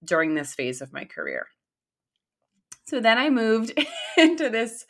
during 0.02 0.34
this 0.34 0.54
phase 0.54 0.80
of 0.80 0.92
my 0.92 1.04
career. 1.04 1.48
So 2.86 3.00
then 3.00 3.18
I 3.18 3.30
moved 3.30 3.72
into 4.16 4.48
this 4.48 4.86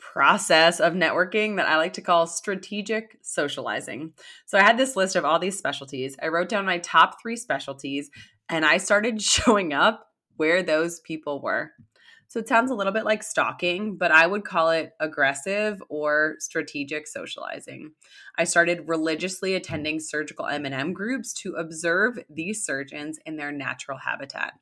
process 0.00 0.80
of 0.80 0.94
networking 0.94 1.56
that 1.56 1.68
I 1.68 1.76
like 1.76 1.92
to 1.94 2.00
call 2.00 2.26
strategic 2.26 3.18
socializing. 3.22 4.12
So 4.46 4.58
I 4.58 4.62
had 4.62 4.78
this 4.78 4.96
list 4.96 5.16
of 5.16 5.24
all 5.24 5.38
these 5.38 5.58
specialties. 5.58 6.16
I 6.22 6.28
wrote 6.28 6.48
down 6.48 6.64
my 6.66 6.78
top 6.78 7.20
three 7.20 7.36
specialties 7.36 8.10
and 8.48 8.64
I 8.64 8.78
started 8.78 9.22
showing 9.22 9.72
up 9.72 10.08
where 10.36 10.62
those 10.62 11.00
people 11.00 11.40
were. 11.40 11.72
So 12.30 12.38
it 12.38 12.46
sounds 12.46 12.70
a 12.70 12.74
little 12.74 12.92
bit 12.92 13.04
like 13.04 13.24
stalking, 13.24 13.96
but 13.96 14.12
I 14.12 14.24
would 14.24 14.44
call 14.44 14.70
it 14.70 14.92
aggressive 15.00 15.82
or 15.88 16.36
strategic 16.38 17.08
socializing. 17.08 17.90
I 18.38 18.44
started 18.44 18.86
religiously 18.86 19.56
attending 19.56 19.98
surgical 19.98 20.46
M&M 20.46 20.92
groups 20.92 21.32
to 21.42 21.54
observe 21.54 22.20
these 22.30 22.64
surgeons 22.64 23.18
in 23.26 23.36
their 23.36 23.50
natural 23.50 23.98
habitat. 23.98 24.52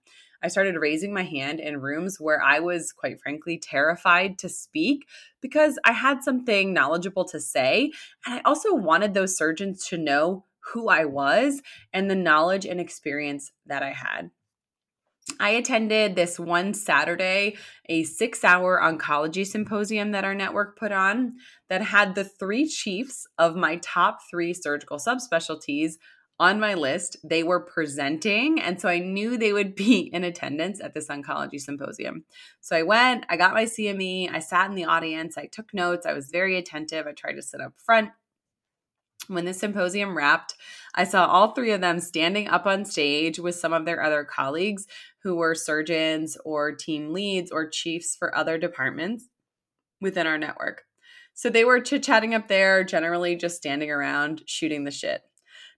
I 0.42 0.48
started 0.48 0.76
raising 0.76 1.12
my 1.12 1.24
hand 1.24 1.60
in 1.60 1.80
rooms 1.80 2.18
where 2.20 2.42
I 2.42 2.60
was, 2.60 2.92
quite 2.92 3.20
frankly, 3.20 3.58
terrified 3.58 4.38
to 4.38 4.48
speak 4.48 5.06
because 5.40 5.78
I 5.84 5.92
had 5.92 6.22
something 6.22 6.72
knowledgeable 6.72 7.24
to 7.26 7.40
say. 7.40 7.92
And 8.24 8.36
I 8.36 8.42
also 8.44 8.74
wanted 8.74 9.14
those 9.14 9.36
surgeons 9.36 9.86
to 9.88 9.98
know 9.98 10.44
who 10.72 10.88
I 10.88 11.04
was 11.04 11.62
and 11.92 12.10
the 12.10 12.14
knowledge 12.14 12.66
and 12.66 12.80
experience 12.80 13.52
that 13.66 13.82
I 13.82 13.92
had. 13.92 14.30
I 15.40 15.50
attended 15.50 16.16
this 16.16 16.38
one 16.38 16.72
Saturday, 16.74 17.56
a 17.88 18.04
six 18.04 18.44
hour 18.44 18.80
oncology 18.82 19.46
symposium 19.46 20.12
that 20.12 20.24
our 20.24 20.34
network 20.34 20.78
put 20.78 20.90
on 20.90 21.34
that 21.68 21.82
had 21.82 22.14
the 22.14 22.24
three 22.24 22.66
chiefs 22.66 23.26
of 23.38 23.54
my 23.54 23.76
top 23.76 24.20
three 24.30 24.54
surgical 24.54 24.98
subspecialties 24.98 25.94
on 26.40 26.60
my 26.60 26.74
list. 26.74 27.16
They 27.24 27.42
were 27.42 27.60
presenting, 27.60 28.60
and 28.60 28.80
so 28.80 28.88
I 28.88 28.98
knew 28.98 29.36
they 29.36 29.52
would 29.52 29.74
be 29.74 30.00
in 30.12 30.24
attendance 30.24 30.80
at 30.80 30.94
this 30.94 31.08
oncology 31.08 31.60
symposium. 31.60 32.24
So 32.60 32.76
I 32.76 32.82
went, 32.82 33.26
I 33.28 33.36
got 33.36 33.54
my 33.54 33.64
CME, 33.64 34.32
I 34.32 34.38
sat 34.38 34.70
in 34.70 34.76
the 34.76 34.84
audience, 34.84 35.36
I 35.36 35.46
took 35.46 35.74
notes, 35.74 36.06
I 36.06 36.12
was 36.12 36.30
very 36.30 36.56
attentive. 36.56 37.06
I 37.06 37.12
tried 37.12 37.34
to 37.34 37.42
sit 37.42 37.60
up 37.60 37.74
front. 37.76 38.10
When 39.26 39.44
the 39.44 39.52
symposium 39.52 40.16
wrapped, 40.16 40.54
I 40.94 41.04
saw 41.04 41.26
all 41.26 41.52
three 41.52 41.72
of 41.72 41.82
them 41.82 42.00
standing 42.00 42.48
up 42.48 42.64
on 42.64 42.86
stage 42.86 43.38
with 43.38 43.56
some 43.56 43.74
of 43.74 43.84
their 43.84 44.02
other 44.02 44.24
colleagues 44.24 44.86
who 45.22 45.36
were 45.36 45.54
surgeons 45.54 46.38
or 46.46 46.72
team 46.72 47.12
leads 47.12 47.50
or 47.50 47.68
chiefs 47.68 48.16
for 48.16 48.34
other 48.34 48.56
departments 48.56 49.28
within 50.00 50.26
our 50.26 50.38
network. 50.38 50.84
So 51.34 51.50
they 51.50 51.64
were 51.64 51.80
chit 51.80 52.02
chatting 52.02 52.34
up 52.34 52.48
there, 52.48 52.82
generally 52.84 53.36
just 53.36 53.56
standing 53.56 53.90
around 53.90 54.42
shooting 54.46 54.84
the 54.84 54.90
shit. 54.90 55.22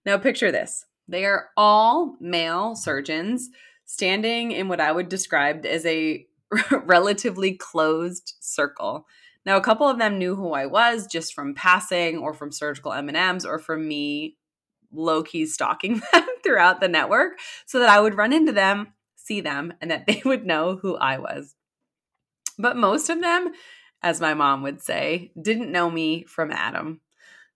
Now, 0.04 0.19
picture 0.19 0.52
this 0.52 0.87
they 1.09 1.25
are 1.25 1.49
all 1.57 2.16
male 2.21 2.76
surgeons 2.76 3.50
standing 3.85 4.52
in 4.52 4.69
what 4.69 4.80
I 4.80 4.92
would 4.92 5.09
describe 5.09 5.66
as 5.66 5.85
a 5.85 6.26
relatively 6.71 7.54
closed 7.54 8.35
circle. 8.40 9.07
Now, 9.45 9.57
a 9.57 9.62
couple 9.62 9.88
of 9.88 9.99
them 9.99 10.19
knew 10.19 10.37
who 10.37 10.52
I 10.52 10.66
was 10.66 11.07
just 11.07 11.35
from 11.35 11.54
passing 11.54 12.19
or 12.19 12.35
from 12.35 12.52
surgical 12.52 12.92
M&Ms 12.92 13.45
or 13.45 13.59
from 13.59 13.88
me 13.88 14.37
low 14.92 15.23
key 15.23 15.47
stalking 15.47 16.02
them 16.12 16.26
throughout 16.45 16.80
the 16.80 16.88
network 16.88 17.38
so 17.66 17.78
that 17.78 17.88
I 17.88 18.00
would 18.00 18.16
run 18.16 18.33
into 18.33 18.52
them, 18.52 18.95
see 19.16 19.40
them, 19.40 19.73
and 19.80 19.90
that 19.90 20.07
they 20.07 20.23
would 20.25 20.47
know 20.47 20.76
who 20.76 20.97
I 20.97 21.19
was. 21.19 21.54
But 22.59 22.76
most 22.76 23.09
of 23.09 23.21
them, 23.21 23.52
as 24.02 24.21
my 24.21 24.35
mom 24.35 24.62
would 24.62 24.83
say, 24.83 25.33
didn't 25.40 25.73
know 25.73 25.90
me 25.90 26.25
from 26.25 26.52
Adam. 26.52 27.00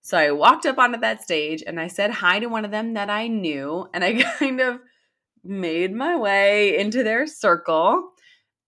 So 0.05 0.19
I 0.19 0.29
walked 0.29 0.67
up 0.67 0.77
onto 0.77 0.99
that 0.99 1.23
stage 1.23 1.63
and 1.65 1.79
I 1.79 1.87
said 1.87 2.11
hi 2.11 2.37
to 2.37 2.45
one 2.45 2.63
of 2.63 2.69
them 2.69 2.93
that 2.93 3.09
I 3.09 3.27
knew, 3.27 3.89
and 3.91 4.03
I 4.03 4.13
kind 4.39 4.61
of 4.61 4.79
made 5.43 5.95
my 5.95 6.15
way 6.15 6.77
into 6.77 7.01
their 7.01 7.25
circle. 7.25 8.11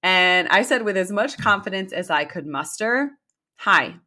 And 0.01 0.48
I 0.48 0.63
said, 0.63 0.84
with 0.84 0.98
as 0.98 1.12
much 1.12 1.38
confidence 1.38 1.94
as 1.94 2.10
I 2.10 2.25
could 2.25 2.48
muster, 2.48 3.12
Hi, 3.58 3.98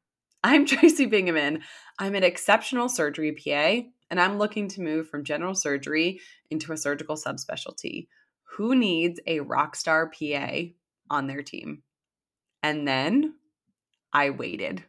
I'm 0.43 0.67
Tracy 0.67 1.07
Bingaman. 1.07 1.63
I'm 2.01 2.17
an 2.17 2.25
exceptional 2.25 2.89
surgery 2.89 3.31
PA, 3.31 3.89
and 4.11 4.21
I'm 4.21 4.37
looking 4.37 4.67
to 4.67 4.83
move 4.83 5.09
from 5.09 5.23
general 5.23 5.55
surgery 5.55 6.19
into 6.51 6.73
a 6.73 6.77
surgical 6.77 7.15
subspecialty. 7.15 8.09
Who 8.57 8.75
needs 8.75 9.21
a 9.25 9.39
rock 9.39 9.77
star 9.77 10.11
PA 10.11 10.63
on 11.09 11.29
their 11.29 11.43
team? 11.43 11.85
And 12.65 12.89
then 12.89 13.35
I 14.13 14.31
waited. 14.31 14.83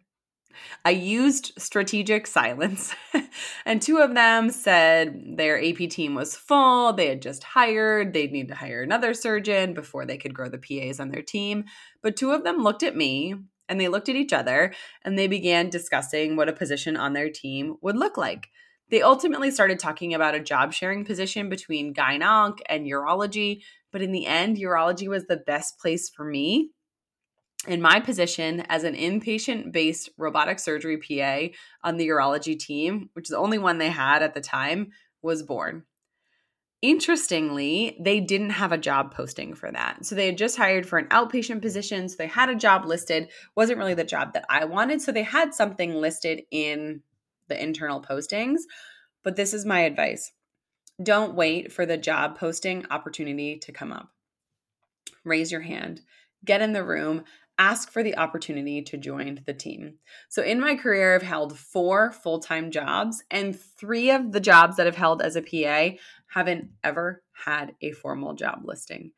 I 0.85 0.91
used 0.91 1.53
strategic 1.57 2.27
silence, 2.27 2.93
and 3.65 3.81
two 3.81 3.97
of 3.97 4.13
them 4.13 4.49
said 4.49 5.37
their 5.37 5.63
AP 5.63 5.89
team 5.89 6.15
was 6.15 6.35
full. 6.35 6.93
They 6.93 7.07
had 7.07 7.21
just 7.21 7.43
hired, 7.43 8.13
they'd 8.13 8.31
need 8.31 8.47
to 8.49 8.55
hire 8.55 8.81
another 8.81 9.13
surgeon 9.13 9.73
before 9.73 10.05
they 10.05 10.17
could 10.17 10.33
grow 10.33 10.49
the 10.49 10.57
PAs 10.57 10.99
on 10.99 11.09
their 11.09 11.21
team. 11.21 11.65
But 12.01 12.15
two 12.15 12.31
of 12.31 12.43
them 12.43 12.63
looked 12.63 12.83
at 12.83 12.95
me 12.95 13.35
and 13.69 13.79
they 13.79 13.87
looked 13.87 14.09
at 14.09 14.15
each 14.15 14.33
other 14.33 14.73
and 15.03 15.17
they 15.17 15.27
began 15.27 15.69
discussing 15.69 16.35
what 16.35 16.49
a 16.49 16.53
position 16.53 16.97
on 16.97 17.13
their 17.13 17.29
team 17.29 17.77
would 17.81 17.97
look 17.97 18.17
like. 18.17 18.49
They 18.89 19.01
ultimately 19.01 19.51
started 19.51 19.79
talking 19.79 20.13
about 20.13 20.35
a 20.35 20.41
job 20.41 20.73
sharing 20.73 21.05
position 21.05 21.49
between 21.49 21.93
gynonc 21.93 22.59
and 22.67 22.85
urology, 22.85 23.61
but 23.91 24.01
in 24.01 24.11
the 24.11 24.25
end, 24.25 24.57
urology 24.57 25.07
was 25.07 25.25
the 25.25 25.37
best 25.37 25.79
place 25.79 26.09
for 26.09 26.25
me 26.25 26.71
in 27.67 27.81
my 27.81 27.99
position 27.99 28.61
as 28.69 28.83
an 28.83 28.95
inpatient 28.95 29.71
based 29.71 30.09
robotic 30.17 30.59
surgery 30.59 30.97
PA 30.97 31.53
on 31.83 31.97
the 31.97 32.07
urology 32.07 32.57
team, 32.57 33.09
which 33.13 33.25
is 33.25 33.29
the 33.29 33.37
only 33.37 33.57
one 33.57 33.77
they 33.77 33.89
had 33.89 34.23
at 34.23 34.33
the 34.33 34.41
time, 34.41 34.91
was 35.21 35.43
born. 35.43 35.83
Interestingly, 36.81 37.95
they 37.99 38.19
didn't 38.19 38.49
have 38.51 38.71
a 38.71 38.77
job 38.77 39.13
posting 39.13 39.53
for 39.53 39.71
that. 39.71 40.03
So 40.03 40.15
they 40.15 40.25
had 40.25 40.37
just 40.37 40.57
hired 40.57 40.87
for 40.87 40.97
an 40.97 41.07
outpatient 41.09 41.61
position. 41.61 42.09
So 42.09 42.15
they 42.17 42.27
had 42.27 42.49
a 42.49 42.55
job 42.55 42.85
listed, 42.85 43.29
wasn't 43.55 43.77
really 43.77 43.93
the 43.93 44.03
job 44.03 44.33
that 44.33 44.45
I 44.49 44.65
wanted. 44.65 44.99
So 44.99 45.11
they 45.11 45.21
had 45.21 45.53
something 45.53 45.93
listed 45.93 46.41
in 46.49 47.03
the 47.49 47.61
internal 47.61 48.01
postings. 48.01 48.61
But 49.23 49.35
this 49.35 49.53
is 49.53 49.65
my 49.65 49.81
advice 49.81 50.31
don't 51.01 51.33
wait 51.33 51.71
for 51.71 51.85
the 51.85 51.97
job 51.97 52.37
posting 52.37 52.85
opportunity 52.91 53.57
to 53.57 53.71
come 53.71 53.91
up 53.91 54.09
raise 55.23 55.51
your 55.51 55.61
hand, 55.61 56.01
get 56.45 56.61
in 56.61 56.73
the 56.73 56.83
room, 56.83 57.23
ask 57.57 57.91
for 57.91 58.03
the 58.03 58.17
opportunity 58.17 58.81
to 58.81 58.97
join 58.97 59.41
the 59.45 59.53
team. 59.53 59.95
So, 60.29 60.41
in 60.41 60.59
my 60.59 60.75
career, 60.75 61.15
I've 61.15 61.21
held 61.21 61.57
four 61.57 62.11
full 62.11 62.39
time 62.39 62.71
jobs, 62.71 63.23
and 63.29 63.57
three 63.57 64.11
of 64.11 64.31
the 64.31 64.39
jobs 64.39 64.77
that 64.77 64.87
I've 64.87 64.95
held 64.95 65.21
as 65.21 65.35
a 65.35 65.41
PA 65.41 65.97
haven't 66.27 66.69
ever 66.83 67.23
had 67.45 67.75
a 67.81 67.91
formal 67.91 68.33
job 68.33 68.61
listing. 68.63 69.11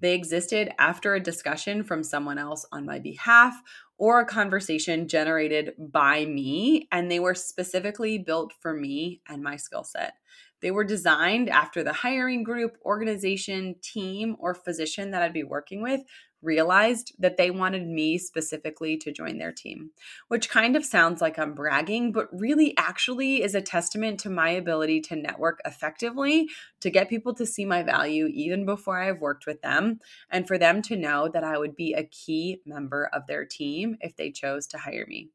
They 0.00 0.14
existed 0.14 0.70
after 0.78 1.14
a 1.14 1.20
discussion 1.20 1.84
from 1.84 2.02
someone 2.02 2.38
else 2.38 2.64
on 2.72 2.86
my 2.86 2.98
behalf 2.98 3.60
or 3.98 4.20
a 4.20 4.26
conversation 4.26 5.06
generated 5.06 5.74
by 5.78 6.24
me, 6.24 6.88
and 6.90 7.10
they 7.10 7.20
were 7.20 7.34
specifically 7.34 8.16
built 8.16 8.52
for 8.60 8.72
me 8.72 9.20
and 9.28 9.42
my 9.42 9.56
skill 9.56 9.84
set. 9.84 10.14
They 10.62 10.70
were 10.70 10.84
designed 10.84 11.50
after 11.50 11.82
the 11.82 11.92
hiring 11.92 12.42
group, 12.42 12.76
organization, 12.84 13.76
team, 13.82 14.36
or 14.38 14.54
physician 14.54 15.10
that 15.10 15.22
I'd 15.22 15.32
be 15.32 15.42
working 15.42 15.82
with 15.82 16.00
realized 16.42 17.12
that 17.18 17.36
they 17.36 17.50
wanted 17.50 17.86
me 17.86 18.18
specifically 18.18 18.96
to 18.96 19.12
join 19.12 19.38
their 19.38 19.52
team, 19.52 19.90
which 20.28 20.48
kind 20.48 20.76
of 20.76 20.84
sounds 20.84 21.20
like 21.20 21.38
I'm 21.38 21.54
bragging, 21.54 22.12
but 22.12 22.28
really 22.32 22.74
actually 22.76 23.42
is 23.42 23.54
a 23.54 23.60
testament 23.60 24.20
to 24.20 24.30
my 24.30 24.50
ability 24.50 25.00
to 25.02 25.16
network 25.16 25.60
effectively, 25.64 26.48
to 26.80 26.90
get 26.90 27.08
people 27.08 27.34
to 27.34 27.46
see 27.46 27.64
my 27.64 27.82
value 27.82 28.26
even 28.32 28.64
before 28.64 29.00
I've 29.00 29.20
worked 29.20 29.46
with 29.46 29.62
them, 29.62 30.00
and 30.30 30.46
for 30.46 30.58
them 30.58 30.82
to 30.82 30.96
know 30.96 31.28
that 31.28 31.44
I 31.44 31.58
would 31.58 31.76
be 31.76 31.94
a 31.94 32.04
key 32.04 32.62
member 32.64 33.10
of 33.12 33.26
their 33.26 33.44
team 33.44 33.96
if 34.00 34.16
they 34.16 34.30
chose 34.30 34.66
to 34.68 34.78
hire 34.78 35.06
me. 35.06 35.30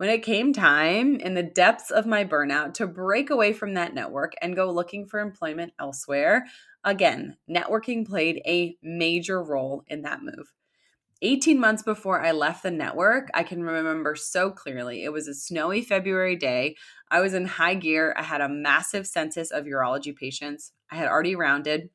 When 0.00 0.08
it 0.08 0.22
came 0.22 0.54
time 0.54 1.16
in 1.16 1.34
the 1.34 1.42
depths 1.42 1.90
of 1.90 2.06
my 2.06 2.24
burnout 2.24 2.72
to 2.74 2.86
break 2.86 3.28
away 3.28 3.52
from 3.52 3.74
that 3.74 3.92
network 3.92 4.32
and 4.40 4.56
go 4.56 4.70
looking 4.70 5.06
for 5.06 5.20
employment 5.20 5.74
elsewhere, 5.78 6.46
Again, 6.84 7.36
networking 7.48 8.06
played 8.06 8.40
a 8.46 8.76
major 8.82 9.42
role 9.42 9.84
in 9.86 10.02
that 10.02 10.22
move. 10.22 10.52
18 11.22 11.60
months 11.60 11.82
before 11.82 12.22
I 12.22 12.32
left 12.32 12.62
the 12.62 12.70
network, 12.70 13.28
I 13.34 13.42
can 13.42 13.62
remember 13.62 14.16
so 14.16 14.50
clearly. 14.50 15.04
It 15.04 15.12
was 15.12 15.28
a 15.28 15.34
snowy 15.34 15.82
February 15.82 16.36
day. 16.36 16.76
I 17.10 17.20
was 17.20 17.34
in 17.34 17.44
high 17.44 17.74
gear. 17.74 18.14
I 18.16 18.22
had 18.22 18.40
a 18.40 18.48
massive 18.48 19.06
census 19.06 19.50
of 19.50 19.66
urology 19.66 20.16
patients. 20.16 20.72
I 20.90 20.96
had 20.96 21.08
already 21.08 21.36
rounded, 21.36 21.90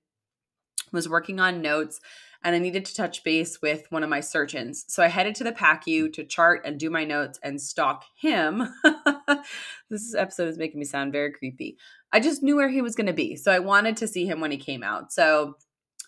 was 0.91 1.09
working 1.09 1.39
on 1.39 1.61
notes, 1.61 1.99
and 2.43 2.55
I 2.55 2.59
needed 2.59 2.85
to 2.85 2.95
touch 2.95 3.23
base 3.23 3.59
with 3.59 3.91
one 3.91 4.03
of 4.03 4.09
my 4.09 4.19
surgeons. 4.19 4.85
So 4.87 5.01
I 5.01 5.07
headed 5.07 5.33
to 5.35 5.43
the 5.43 5.51
PACU 5.51 6.13
to 6.13 6.23
chart 6.23 6.61
and 6.63 6.79
do 6.79 6.91
my 6.91 7.03
notes 7.03 7.39
and 7.41 7.59
stalk 7.59 8.03
him. 8.15 8.71
this 9.89 10.13
episode 10.13 10.49
is 10.49 10.57
making 10.59 10.79
me 10.79 10.85
sound 10.85 11.11
very 11.11 11.31
creepy. 11.31 11.77
I 12.15 12.21
just 12.21 12.41
knew 12.41 12.55
where 12.55 12.69
he 12.69 12.81
was 12.81 12.95
going 12.95 13.07
to 13.07 13.13
be. 13.13 13.35
So 13.35 13.51
I 13.51 13.59
wanted 13.59 13.97
to 13.97 14.07
see 14.07 14.25
him 14.25 14.39
when 14.39 14.49
he 14.49 14.55
came 14.55 14.83
out. 14.83 15.11
So 15.11 15.57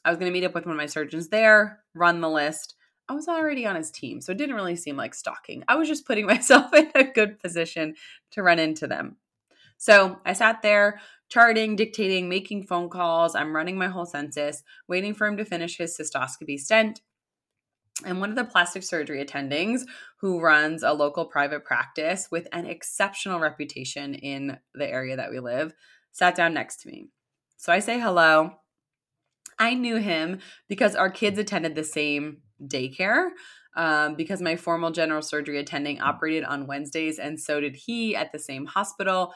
I 0.06 0.10
was 0.10 0.18
going 0.18 0.32
to 0.32 0.34
meet 0.34 0.46
up 0.46 0.56
with 0.56 0.66
one 0.66 0.72
of 0.72 0.78
my 0.78 0.86
surgeons 0.86 1.28
there, 1.28 1.84
run 1.94 2.22
the 2.22 2.30
list. 2.30 2.76
I 3.10 3.14
was 3.14 3.28
already 3.28 3.66
on 3.66 3.76
his 3.76 3.92
team, 3.92 4.22
so 4.22 4.32
it 4.32 4.38
didn't 4.38 4.56
really 4.56 4.78
seem 4.78 4.96
like 4.96 5.14
stalking. 5.14 5.66
I 5.68 5.76
was 5.76 5.90
just 5.90 6.08
putting 6.08 6.26
myself 6.26 6.74
in 6.74 6.90
a 6.96 7.04
good 7.04 7.40
position 7.40 7.96
to 8.32 8.42
run 8.42 8.58
into 8.58 8.88
them. 8.88 9.18
So 9.76 10.20
I 10.26 10.32
sat 10.32 10.62
there, 10.62 11.02
charting, 11.28 11.76
dictating, 11.76 12.30
making 12.30 12.68
phone 12.68 12.88
calls. 12.88 13.36
I'm 13.36 13.54
running 13.54 13.78
my 13.78 13.90
whole 13.90 14.06
census, 14.06 14.64
waiting 14.88 15.14
for 15.14 15.28
him 15.28 15.36
to 15.36 15.44
finish 15.44 15.78
his 15.78 15.98
cystoscopy 15.98 16.58
stent. 16.58 17.02
And 18.06 18.22
one 18.22 18.30
of 18.30 18.38
the 18.38 18.46
plastic 18.46 18.84
surgery 18.84 19.26
attendings 19.26 19.82
who 20.22 20.40
runs 20.40 20.84
a 20.84 20.94
local 20.94 21.26
private 21.26 21.66
practice 21.66 22.30
with 22.32 22.48
an 22.54 22.66
exceptional 22.66 23.42
reputation 23.42 24.14
in 24.14 24.58
the 24.74 24.88
area 24.88 25.18
that 25.18 25.32
we 25.32 25.40
live 25.40 25.74
sat 26.18 26.36
down 26.36 26.54
next 26.54 26.82
to 26.82 26.90
me. 26.90 27.10
So 27.58 27.72
I 27.72 27.80
say 27.80 28.00
hello. 28.00 28.54
I 29.60 29.76
knew 29.76 29.98
him 29.98 30.40
because 30.68 30.96
our 30.96 31.12
kids 31.12 31.38
attended 31.38 31.76
the 31.76 31.84
same 31.84 32.38
daycare. 32.64 33.30
Um, 33.76 34.16
because 34.16 34.42
my 34.42 34.56
formal 34.56 34.90
general 34.90 35.22
surgery 35.22 35.60
attending 35.60 36.02
operated 36.02 36.44
on 36.44 36.66
Wednesdays, 36.66 37.20
and 37.20 37.40
so 37.40 37.60
did 37.60 37.76
he 37.76 38.16
at 38.16 38.32
the 38.32 38.40
same 38.40 38.66
hospital 38.66 39.34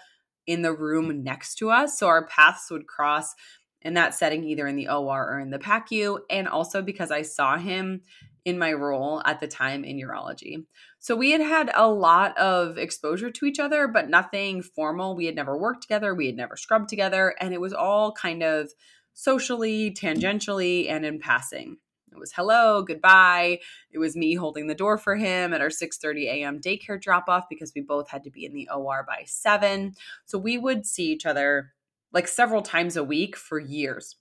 in 0.48 0.64
the 0.64 0.74
room 0.74 1.24
next 1.24 1.56
to 1.60 1.70
us. 1.70 2.00
So 2.00 2.08
our 2.08 2.26
paths 2.26 2.72
would 2.72 2.88
cross 2.88 3.36
in 3.84 3.94
that 3.94 4.16
setting, 4.16 4.44
either 4.44 4.66
in 4.66 4.76
the 4.76 4.90
OR 4.90 5.32
or 5.32 5.40
in 5.40 5.52
the 5.52 5.60
PACU, 5.60 6.22
and 6.28 6.48
also 6.48 6.82
because 6.82 7.12
I 7.12 7.22
saw 7.22 7.60
him 7.60 8.02
in 8.46 8.58
my 8.58 8.74
role 8.74 9.22
at 9.26 9.40
the 9.40 9.48
time 9.48 9.84
in 9.84 9.98
urology. 9.98 10.66
So 11.00 11.16
we 11.16 11.32
had 11.32 11.42
had 11.42 11.72
a 11.76 11.88
lot 11.88 12.38
of 12.38 12.78
exposure 12.78 13.30
to 13.30 13.46
each 13.46 13.60
other, 13.60 13.88
but 13.88 14.10
nothing 14.10 14.62
formal. 14.62 15.16
We 15.16 15.26
had 15.26 15.36
never 15.36 15.58
worked 15.58 15.84
together, 15.84 16.16
we 16.16 16.28
had 16.28 16.36
never 16.36 16.58
scrubbed 16.58 16.90
together, 16.90 17.36
and 17.40 17.54
it 17.54 17.62
was 17.62 17.74
all 17.74 18.12
kind 18.12 18.44
of 18.44 18.72
socially, 19.14 19.92
tangentially, 19.92 20.90
and 20.90 21.06
in 21.06 21.20
passing. 21.20 21.78
It 22.12 22.20
was 22.20 22.34
hello, 22.34 22.84
goodbye. 22.84 23.60
It 23.92 23.98
was 23.98 24.18
me 24.18 24.36
holding 24.36 24.68
the 24.68 24.76
door 24.76 24.98
for 24.98 25.16
him 25.16 25.54
at 25.54 25.62
our 25.62 25.70
6:30 25.70 26.26
a.m. 26.26 26.60
daycare 26.60 27.02
drop 27.02 27.30
off 27.30 27.46
because 27.50 27.72
we 27.74 27.82
both 27.82 28.10
had 28.10 28.24
to 28.24 28.32
be 28.32 28.46
in 28.46 28.54
the 28.54 28.68
OR 28.70 29.06
by 29.08 29.24
7. 29.26 29.94
So 30.26 30.38
we 30.38 30.58
would 30.58 30.86
see 30.86 31.12
each 31.12 31.26
other 31.26 31.72
like 32.12 32.28
several 32.28 32.62
times 32.62 32.98
a 32.98 33.04
week 33.04 33.38
for 33.38 33.60
years. 33.60 34.18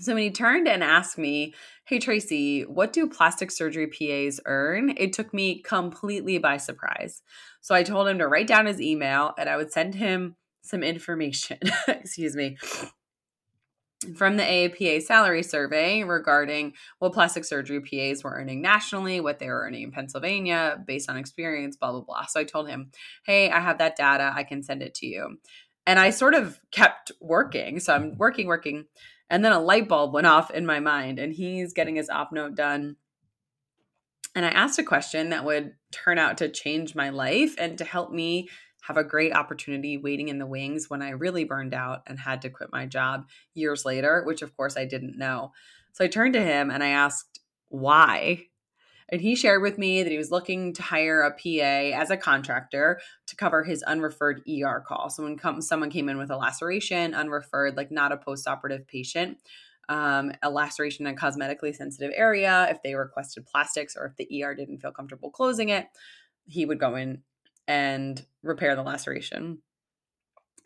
So 0.00 0.14
when 0.14 0.24
he 0.24 0.30
turned 0.30 0.66
and 0.66 0.82
asked 0.82 1.18
me, 1.18 1.54
Hey, 1.84 1.98
Tracy, 1.98 2.62
what 2.62 2.92
do 2.92 3.08
plastic 3.08 3.50
surgery 3.50 3.86
PAs 3.86 4.40
earn? 4.46 4.94
It 4.96 5.12
took 5.12 5.32
me 5.32 5.60
completely 5.60 6.38
by 6.38 6.56
surprise. 6.56 7.22
So 7.60 7.74
I 7.74 7.82
told 7.82 8.08
him 8.08 8.18
to 8.18 8.26
write 8.26 8.46
down 8.46 8.66
his 8.66 8.80
email 8.80 9.34
and 9.38 9.48
I 9.48 9.56
would 9.56 9.72
send 9.72 9.94
him 9.94 10.36
some 10.62 10.82
information, 10.82 11.58
excuse 11.88 12.34
me, 12.34 12.56
from 14.16 14.36
the 14.36 14.42
AAPA 14.42 15.02
salary 15.02 15.42
survey 15.42 16.02
regarding 16.02 16.74
what 16.98 17.12
plastic 17.12 17.44
surgery 17.44 17.80
PAs 17.80 18.24
were 18.24 18.34
earning 18.34 18.60
nationally, 18.60 19.20
what 19.20 19.38
they 19.38 19.48
were 19.48 19.60
earning 19.60 19.82
in 19.82 19.92
Pennsylvania 19.92 20.82
based 20.86 21.08
on 21.08 21.16
experience, 21.16 21.76
blah, 21.76 21.92
blah, 21.92 22.00
blah. 22.00 22.26
So 22.26 22.40
I 22.40 22.44
told 22.44 22.68
him, 22.68 22.90
Hey, 23.24 23.50
I 23.50 23.60
have 23.60 23.78
that 23.78 23.96
data. 23.96 24.32
I 24.34 24.42
can 24.42 24.62
send 24.62 24.82
it 24.82 24.94
to 24.96 25.06
you. 25.06 25.38
And 25.86 25.98
I 25.98 26.10
sort 26.10 26.34
of 26.34 26.58
kept 26.70 27.12
working. 27.20 27.78
So 27.78 27.94
I'm 27.94 28.16
working, 28.16 28.46
working. 28.46 28.86
And 29.30 29.44
then 29.44 29.52
a 29.52 29.60
light 29.60 29.88
bulb 29.88 30.12
went 30.12 30.26
off 30.26 30.50
in 30.50 30.66
my 30.66 30.80
mind, 30.80 31.18
and 31.18 31.32
he's 31.32 31.72
getting 31.72 31.96
his 31.96 32.10
op 32.10 32.32
note 32.32 32.54
done. 32.54 32.96
And 34.34 34.44
I 34.44 34.50
asked 34.50 34.78
a 34.78 34.84
question 34.84 35.30
that 35.30 35.44
would 35.44 35.74
turn 35.92 36.18
out 36.18 36.38
to 36.38 36.48
change 36.48 36.94
my 36.94 37.10
life 37.10 37.54
and 37.58 37.78
to 37.78 37.84
help 37.84 38.10
me 38.10 38.48
have 38.82 38.96
a 38.96 39.04
great 39.04 39.34
opportunity 39.34 39.96
waiting 39.96 40.28
in 40.28 40.38
the 40.38 40.46
wings 40.46 40.90
when 40.90 41.00
I 41.00 41.10
really 41.10 41.44
burned 41.44 41.72
out 41.72 42.02
and 42.06 42.18
had 42.18 42.42
to 42.42 42.50
quit 42.50 42.70
my 42.70 42.84
job 42.84 43.26
years 43.54 43.84
later, 43.84 44.22
which 44.26 44.42
of 44.42 44.54
course 44.56 44.76
I 44.76 44.84
didn't 44.84 45.16
know. 45.16 45.52
So 45.92 46.04
I 46.04 46.08
turned 46.08 46.34
to 46.34 46.42
him 46.42 46.70
and 46.70 46.82
I 46.82 46.88
asked, 46.88 47.40
why? 47.68 48.46
And 49.10 49.20
he 49.20 49.34
shared 49.34 49.62
with 49.62 49.78
me 49.78 50.02
that 50.02 50.10
he 50.10 50.18
was 50.18 50.30
looking 50.30 50.72
to 50.74 50.82
hire 50.82 51.22
a 51.22 51.30
PA 51.30 51.98
as 52.00 52.10
a 52.10 52.16
contractor 52.16 53.00
to 53.26 53.36
cover 53.36 53.62
his 53.62 53.84
unreferred 53.86 54.42
ER 54.48 54.82
call. 54.86 55.10
So 55.10 55.22
when 55.22 55.36
come, 55.36 55.60
someone 55.60 55.90
came 55.90 56.08
in 56.08 56.18
with 56.18 56.30
a 56.30 56.36
laceration, 56.36 57.12
unreferred, 57.14 57.76
like 57.76 57.90
not 57.90 58.12
a 58.12 58.16
post-operative 58.16 58.86
patient, 58.86 59.38
um, 59.88 60.32
a 60.42 60.50
laceration 60.50 61.06
in 61.06 61.14
a 61.14 61.16
cosmetically 61.16 61.74
sensitive 61.74 62.12
area, 62.14 62.66
if 62.70 62.82
they 62.82 62.94
requested 62.94 63.46
plastics 63.46 63.96
or 63.96 64.06
if 64.06 64.16
the 64.16 64.42
ER 64.42 64.54
didn't 64.54 64.78
feel 64.78 64.92
comfortable 64.92 65.30
closing 65.30 65.68
it, 65.68 65.88
he 66.46 66.64
would 66.64 66.80
go 66.80 66.94
in 66.94 67.22
and 67.68 68.24
repair 68.42 68.74
the 68.76 68.82
laceration. 68.82 69.58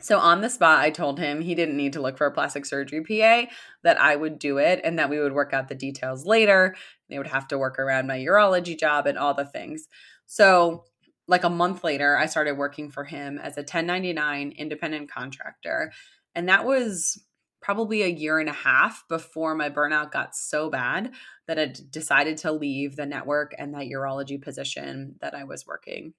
So 0.01 0.17
on 0.17 0.39
the 0.41 0.49
spot, 0.49 0.79
I 0.79 0.91
told 0.91 1.19
him 1.19 1.41
he 1.41 1.55
didn't 1.55 1.75
need 1.75 1.93
to 1.93 2.01
look 2.01 2.17
for 2.17 2.25
a 2.25 2.31
plastic 2.31 2.65
surgery 2.65 3.01
PA, 3.01 3.51
that 3.83 3.99
I 3.99 4.15
would 4.15 4.39
do 4.39 4.57
it 4.57 4.79
and 4.83 4.97
that 4.97 5.09
we 5.09 5.19
would 5.19 5.33
work 5.33 5.53
out 5.53 5.67
the 5.67 5.75
details 5.75 6.25
later. 6.25 6.75
They 7.09 7.17
would 7.17 7.27
have 7.27 7.49
to 7.49 7.57
work 7.57 7.79
around 7.79 8.07
my 8.07 8.17
urology 8.17 8.79
job 8.79 9.07
and 9.07 9.17
all 9.17 9.33
the 9.33 9.45
things. 9.45 9.87
So, 10.25 10.85
like 11.27 11.43
a 11.43 11.49
month 11.49 11.83
later, 11.83 12.17
I 12.17 12.25
started 12.25 12.57
working 12.57 12.89
for 12.89 13.03
him 13.03 13.37
as 13.37 13.55
a 13.57 13.61
1099 13.61 14.53
independent 14.57 15.11
contractor. 15.11 15.91
And 16.33 16.49
that 16.49 16.65
was 16.65 17.23
probably 17.61 18.01
a 18.01 18.07
year 18.07 18.39
and 18.39 18.49
a 18.49 18.53
half 18.53 19.03
before 19.09 19.53
my 19.53 19.69
burnout 19.69 20.11
got 20.11 20.35
so 20.35 20.69
bad 20.69 21.11
that 21.45 21.59
I 21.59 21.73
decided 21.91 22.37
to 22.37 22.51
leave 22.51 22.95
the 22.95 23.05
network 23.05 23.53
and 23.59 23.73
that 23.73 23.87
urology 23.87 24.41
position 24.41 25.15
that 25.19 25.35
I 25.35 25.43
was 25.43 25.67
working. 25.67 26.13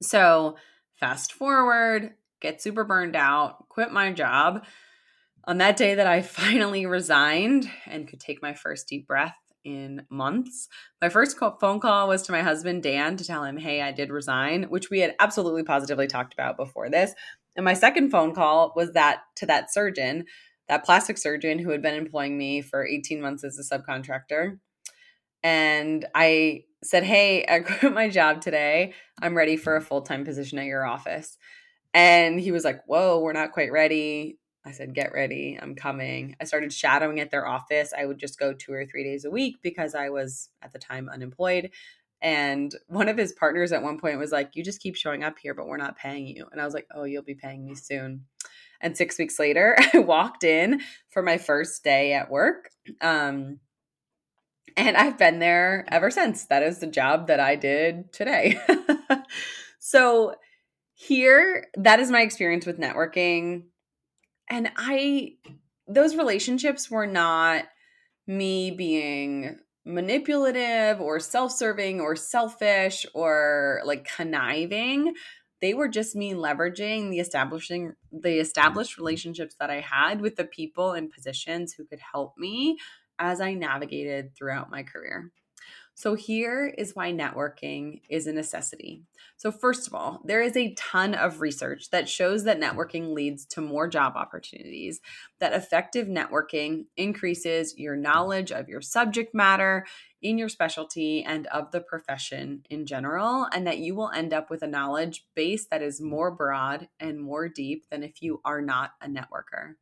So, 0.00 0.56
fast 0.94 1.32
forward, 1.32 2.14
get 2.46 2.62
super 2.62 2.84
burned 2.84 3.16
out, 3.16 3.68
quit 3.68 3.92
my 3.92 4.12
job. 4.12 4.64
On 5.44 5.58
that 5.58 5.76
day 5.76 5.94
that 5.94 6.06
I 6.06 6.22
finally 6.42 6.86
resigned 6.86 7.68
and 7.86 8.08
could 8.08 8.20
take 8.20 8.42
my 8.42 8.54
first 8.54 8.88
deep 8.88 9.06
breath 9.06 9.36
in 9.64 10.06
months, 10.10 10.68
my 11.02 11.08
first 11.08 11.36
phone 11.38 11.80
call 11.80 12.08
was 12.08 12.22
to 12.22 12.32
my 12.32 12.42
husband, 12.42 12.84
Dan, 12.84 13.16
to 13.16 13.24
tell 13.24 13.42
him, 13.42 13.56
hey, 13.56 13.82
I 13.82 13.90
did 13.90 14.10
resign, 14.10 14.64
which 14.64 14.90
we 14.90 15.00
had 15.00 15.16
absolutely 15.18 15.64
positively 15.64 16.06
talked 16.06 16.32
about 16.34 16.56
before 16.56 16.88
this. 16.88 17.12
And 17.56 17.64
my 17.64 17.74
second 17.74 18.10
phone 18.10 18.34
call 18.34 18.72
was 18.76 18.92
that 18.92 19.22
to 19.36 19.46
that 19.46 19.72
surgeon, 19.72 20.26
that 20.68 20.84
plastic 20.84 21.18
surgeon 21.18 21.58
who 21.58 21.70
had 21.70 21.82
been 21.82 21.94
employing 21.94 22.38
me 22.38 22.60
for 22.60 22.86
18 22.86 23.20
months 23.20 23.42
as 23.42 23.58
a 23.58 23.78
subcontractor. 23.78 24.58
And 25.42 26.06
I 26.14 26.64
said, 26.84 27.02
Hey, 27.02 27.44
I 27.48 27.60
quit 27.60 27.92
my 27.92 28.08
job 28.08 28.40
today. 28.40 28.94
I'm 29.20 29.36
ready 29.36 29.56
for 29.56 29.74
a 29.74 29.80
full 29.80 30.02
time 30.02 30.24
position 30.24 30.58
at 30.58 30.66
your 30.66 30.86
office. 30.86 31.38
And 31.96 32.38
he 32.38 32.52
was 32.52 32.62
like, 32.62 32.84
Whoa, 32.84 33.20
we're 33.20 33.32
not 33.32 33.52
quite 33.52 33.72
ready. 33.72 34.38
I 34.66 34.72
said, 34.72 34.94
Get 34.94 35.14
ready, 35.14 35.58
I'm 35.60 35.74
coming. 35.74 36.36
I 36.38 36.44
started 36.44 36.70
shadowing 36.70 37.20
at 37.20 37.30
their 37.30 37.48
office. 37.48 37.94
I 37.98 38.04
would 38.04 38.18
just 38.18 38.38
go 38.38 38.52
two 38.52 38.72
or 38.74 38.84
three 38.84 39.02
days 39.02 39.24
a 39.24 39.30
week 39.30 39.56
because 39.62 39.94
I 39.94 40.10
was 40.10 40.50
at 40.60 40.74
the 40.74 40.78
time 40.78 41.08
unemployed. 41.08 41.70
And 42.20 42.74
one 42.88 43.08
of 43.08 43.16
his 43.16 43.32
partners 43.32 43.72
at 43.72 43.82
one 43.82 43.98
point 43.98 44.18
was 44.18 44.30
like, 44.30 44.54
You 44.54 44.62
just 44.62 44.82
keep 44.82 44.94
showing 44.94 45.24
up 45.24 45.38
here, 45.38 45.54
but 45.54 45.66
we're 45.66 45.78
not 45.78 45.96
paying 45.96 46.26
you. 46.26 46.46
And 46.52 46.60
I 46.60 46.66
was 46.66 46.74
like, 46.74 46.86
Oh, 46.94 47.04
you'll 47.04 47.22
be 47.22 47.34
paying 47.34 47.64
me 47.64 47.74
soon. 47.74 48.26
And 48.82 48.94
six 48.94 49.16
weeks 49.18 49.38
later, 49.38 49.74
I 49.94 50.00
walked 50.00 50.44
in 50.44 50.82
for 51.08 51.22
my 51.22 51.38
first 51.38 51.82
day 51.82 52.12
at 52.12 52.30
work. 52.30 52.68
Um, 53.00 53.60
and 54.76 54.98
I've 54.98 55.16
been 55.16 55.38
there 55.38 55.86
ever 55.88 56.10
since. 56.10 56.44
That 56.44 56.62
is 56.62 56.80
the 56.80 56.88
job 56.88 57.28
that 57.28 57.40
I 57.40 57.56
did 57.56 58.12
today. 58.12 58.60
so, 59.78 60.34
here, 60.98 61.66
that 61.76 62.00
is 62.00 62.10
my 62.10 62.22
experience 62.22 62.64
with 62.64 62.80
networking. 62.80 63.64
And 64.48 64.70
I, 64.76 65.34
those 65.86 66.16
relationships 66.16 66.90
were 66.90 67.06
not 67.06 67.64
me 68.26 68.70
being 68.70 69.58
manipulative 69.84 71.02
or 71.02 71.20
self 71.20 71.52
serving 71.52 72.00
or 72.00 72.16
selfish 72.16 73.04
or 73.12 73.82
like 73.84 74.08
conniving. 74.16 75.12
They 75.60 75.74
were 75.74 75.88
just 75.88 76.16
me 76.16 76.32
leveraging 76.32 77.10
the 77.10 77.20
establishing 77.20 77.92
the 78.10 78.38
established 78.38 78.96
relationships 78.96 79.54
that 79.60 79.70
I 79.70 79.80
had 79.80 80.22
with 80.22 80.36
the 80.36 80.44
people 80.44 80.94
in 80.94 81.10
positions 81.10 81.74
who 81.74 81.84
could 81.84 82.00
help 82.00 82.38
me 82.38 82.78
as 83.18 83.42
I 83.42 83.52
navigated 83.52 84.34
throughout 84.34 84.70
my 84.70 84.82
career. 84.82 85.30
So, 85.98 86.12
here 86.12 86.66
is 86.66 86.94
why 86.94 87.10
networking 87.10 88.02
is 88.10 88.26
a 88.26 88.32
necessity. 88.34 89.04
So, 89.38 89.50
first 89.50 89.86
of 89.86 89.94
all, 89.94 90.20
there 90.26 90.42
is 90.42 90.54
a 90.54 90.74
ton 90.74 91.14
of 91.14 91.40
research 91.40 91.88
that 91.88 92.06
shows 92.06 92.44
that 92.44 92.60
networking 92.60 93.14
leads 93.14 93.46
to 93.46 93.62
more 93.62 93.88
job 93.88 94.12
opportunities, 94.14 95.00
that 95.40 95.54
effective 95.54 96.06
networking 96.06 96.84
increases 96.98 97.78
your 97.78 97.96
knowledge 97.96 98.52
of 98.52 98.68
your 98.68 98.82
subject 98.82 99.34
matter, 99.34 99.86
in 100.22 100.38
your 100.38 100.48
specialty 100.48 101.22
and 101.22 101.46
of 101.48 101.70
the 101.70 101.80
profession 101.80 102.62
in 102.70 102.86
general, 102.86 103.46
and 103.52 103.66
that 103.66 103.78
you 103.78 103.94
will 103.94 104.10
end 104.10 104.32
up 104.32 104.50
with 104.50 104.62
a 104.62 104.66
knowledge 104.66 105.26
base 105.34 105.66
that 105.70 105.82
is 105.82 106.00
mm. 106.00 106.04
more 106.04 106.30
broad 106.30 106.88
and 106.98 107.20
more 107.20 107.48
deep 107.48 107.84
than 107.90 108.02
if 108.02 108.22
you 108.22 108.40
are 108.44 108.62
not 108.62 108.92
a 109.00 109.08
networker. 109.08 109.74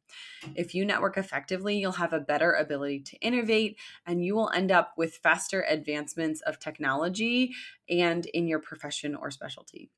If 0.55 0.75
you 0.75 0.85
network 0.85 1.16
effectively, 1.16 1.79
you'll 1.79 1.92
have 1.92 2.12
a 2.12 2.20
better 2.20 2.53
ability 2.53 3.01
to 3.01 3.16
innovate, 3.18 3.79
and 4.07 4.25
you 4.25 4.35
will 4.35 4.51
end 4.51 4.70
up 4.70 4.92
with 4.97 5.16
faster 5.16 5.64
advancements 5.68 6.40
of 6.42 6.59
technology 6.59 7.53
and 7.88 8.27
in 8.27 8.47
your 8.47 8.61
profession 8.61 9.14
or 9.14 9.31
specialty. 9.31 9.90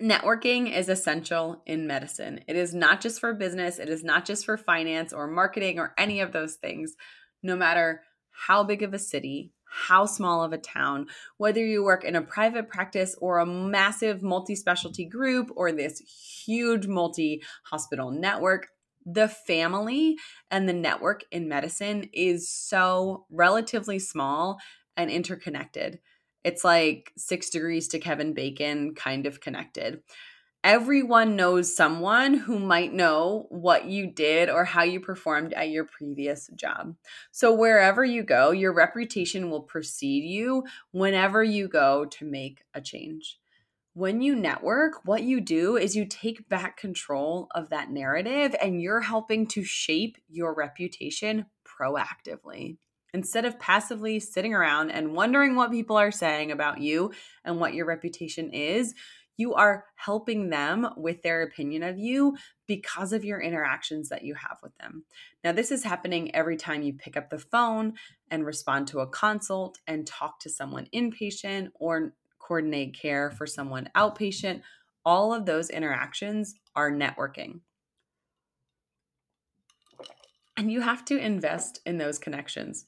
Networking 0.00 0.74
is 0.74 0.88
essential 0.88 1.62
in 1.66 1.86
medicine. 1.86 2.40
It 2.48 2.56
is 2.56 2.72
not 2.72 3.02
just 3.02 3.20
for 3.20 3.34
business, 3.34 3.78
it 3.78 3.90
is 3.90 4.02
not 4.02 4.24
just 4.24 4.46
for 4.46 4.56
finance 4.56 5.12
or 5.12 5.26
marketing 5.26 5.78
or 5.78 5.92
any 5.98 6.20
of 6.20 6.32
those 6.32 6.54
things. 6.54 6.94
No 7.42 7.54
matter 7.54 8.02
how 8.46 8.64
big 8.64 8.82
of 8.82 8.94
a 8.94 8.98
city, 8.98 9.52
how 9.64 10.06
small 10.06 10.42
of 10.42 10.52
a 10.52 10.58
town, 10.58 11.06
whether 11.36 11.64
you 11.64 11.84
work 11.84 12.04
in 12.04 12.16
a 12.16 12.22
private 12.22 12.68
practice 12.68 13.14
or 13.20 13.38
a 13.38 13.46
massive 13.46 14.22
multi 14.22 14.56
specialty 14.56 15.04
group 15.04 15.50
or 15.56 15.72
this 15.72 16.00
huge 16.00 16.86
multi 16.86 17.42
hospital 17.64 18.10
network, 18.10 18.68
the 19.04 19.28
family 19.28 20.16
and 20.50 20.68
the 20.68 20.72
network 20.72 21.22
in 21.30 21.48
medicine 21.48 22.08
is 22.14 22.48
so 22.48 23.26
relatively 23.30 23.98
small 23.98 24.58
and 24.96 25.10
interconnected. 25.10 26.00
It's 26.42 26.64
like 26.64 27.12
six 27.18 27.50
degrees 27.50 27.88
to 27.88 27.98
Kevin 27.98 28.32
Bacon 28.32 28.94
kind 28.94 29.26
of 29.26 29.40
connected 29.40 30.00
everyone 30.62 31.36
knows 31.36 31.74
someone 31.74 32.34
who 32.34 32.58
might 32.58 32.92
know 32.92 33.46
what 33.48 33.86
you 33.86 34.06
did 34.06 34.50
or 34.50 34.64
how 34.64 34.82
you 34.82 35.00
performed 35.00 35.52
at 35.54 35.70
your 35.70 35.84
previous 35.84 36.48
job. 36.54 36.96
So, 37.30 37.54
wherever 37.54 38.04
you 38.04 38.22
go, 38.22 38.50
your 38.50 38.72
reputation 38.72 39.50
will 39.50 39.62
precede 39.62 40.24
you 40.24 40.64
whenever 40.92 41.42
you 41.42 41.68
go 41.68 42.04
to 42.04 42.24
make 42.24 42.64
a 42.74 42.80
change. 42.80 43.38
When 43.94 44.22
you 44.22 44.36
network, 44.36 45.04
what 45.04 45.24
you 45.24 45.40
do 45.40 45.76
is 45.76 45.96
you 45.96 46.06
take 46.06 46.48
back 46.48 46.76
control 46.76 47.48
of 47.54 47.70
that 47.70 47.90
narrative 47.90 48.54
and 48.62 48.80
you're 48.80 49.00
helping 49.00 49.46
to 49.48 49.64
shape 49.64 50.16
your 50.28 50.54
reputation 50.54 51.46
proactively. 51.66 52.76
Instead 53.12 53.44
of 53.44 53.58
passively 53.58 54.20
sitting 54.20 54.54
around 54.54 54.90
and 54.90 55.12
wondering 55.14 55.56
what 55.56 55.72
people 55.72 55.96
are 55.96 56.12
saying 56.12 56.52
about 56.52 56.80
you 56.80 57.12
and 57.44 57.58
what 57.58 57.74
your 57.74 57.84
reputation 57.84 58.52
is, 58.52 58.94
you 59.40 59.54
are 59.54 59.86
helping 59.94 60.50
them 60.50 60.86
with 60.98 61.22
their 61.22 61.42
opinion 61.42 61.82
of 61.82 61.98
you 61.98 62.36
because 62.66 63.14
of 63.14 63.24
your 63.24 63.40
interactions 63.40 64.10
that 64.10 64.22
you 64.22 64.34
have 64.34 64.58
with 64.62 64.76
them. 64.76 65.04
Now, 65.42 65.52
this 65.52 65.70
is 65.70 65.82
happening 65.82 66.34
every 66.34 66.58
time 66.58 66.82
you 66.82 66.92
pick 66.92 67.16
up 67.16 67.30
the 67.30 67.38
phone 67.38 67.94
and 68.30 68.44
respond 68.44 68.86
to 68.88 69.00
a 69.00 69.08
consult 69.08 69.78
and 69.86 70.06
talk 70.06 70.40
to 70.40 70.50
someone 70.50 70.88
inpatient 70.94 71.68
or 71.74 72.12
coordinate 72.38 72.94
care 73.00 73.30
for 73.30 73.46
someone 73.46 73.88
outpatient. 73.96 74.60
All 75.06 75.32
of 75.32 75.46
those 75.46 75.70
interactions 75.70 76.54
are 76.76 76.92
networking. 76.92 77.60
And 80.54 80.70
you 80.70 80.82
have 80.82 81.06
to 81.06 81.16
invest 81.16 81.80
in 81.86 81.96
those 81.96 82.18
connections. 82.18 82.84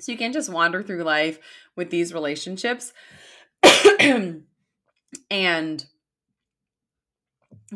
So 0.00 0.10
you 0.10 0.18
can't 0.18 0.34
just 0.34 0.50
wander 0.50 0.82
through 0.82 1.04
life 1.04 1.38
with 1.76 1.90
these 1.90 2.12
relationships 2.12 2.92
and 5.30 5.84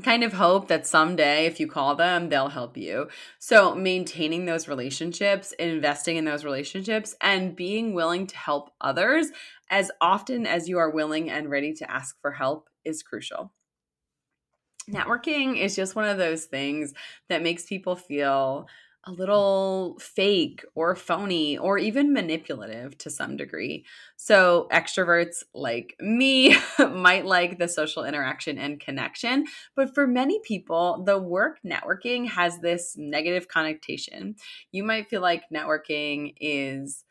kind 0.02 0.22
of 0.22 0.34
hope 0.34 0.68
that 0.68 0.86
someday 0.86 1.46
if 1.46 1.58
you 1.58 1.66
call 1.66 1.94
them 1.94 2.28
they'll 2.28 2.48
help 2.48 2.76
you. 2.76 3.08
So 3.38 3.74
maintaining 3.74 4.44
those 4.44 4.68
relationships 4.68 5.52
investing 5.58 6.16
in 6.16 6.24
those 6.24 6.44
relationships 6.44 7.14
and 7.20 7.56
being 7.56 7.94
willing 7.94 8.26
to 8.26 8.36
help 8.36 8.70
others 8.80 9.28
as 9.70 9.90
often 10.00 10.46
as 10.46 10.68
you 10.68 10.78
are 10.78 10.90
willing 10.90 11.30
and 11.30 11.50
ready 11.50 11.72
to 11.74 11.90
ask 11.90 12.20
for 12.20 12.32
help 12.32 12.68
is 12.84 13.02
crucial. 13.02 13.52
Networking 14.88 15.58
is 15.58 15.74
just 15.74 15.96
one 15.96 16.04
of 16.04 16.18
those 16.18 16.44
things 16.44 16.92
that 17.28 17.42
makes 17.42 17.64
people 17.64 17.96
feel 17.96 18.68
a 19.06 19.12
little 19.12 19.96
fake 20.00 20.64
or 20.74 20.96
phony 20.96 21.56
or 21.56 21.78
even 21.78 22.12
manipulative 22.12 22.98
to 22.98 23.08
some 23.08 23.36
degree. 23.36 23.84
So, 24.16 24.66
extroverts 24.72 25.44
like 25.54 25.94
me 26.00 26.56
might 26.78 27.24
like 27.24 27.58
the 27.58 27.68
social 27.68 28.04
interaction 28.04 28.58
and 28.58 28.80
connection, 28.80 29.44
but 29.76 29.94
for 29.94 30.06
many 30.08 30.40
people, 30.40 31.04
the 31.06 31.18
work 31.18 31.58
networking 31.64 32.28
has 32.28 32.58
this 32.58 32.96
negative 32.96 33.46
connotation. 33.46 34.34
You 34.72 34.82
might 34.82 35.08
feel 35.08 35.22
like 35.22 35.44
networking 35.54 36.34
is 36.40 37.04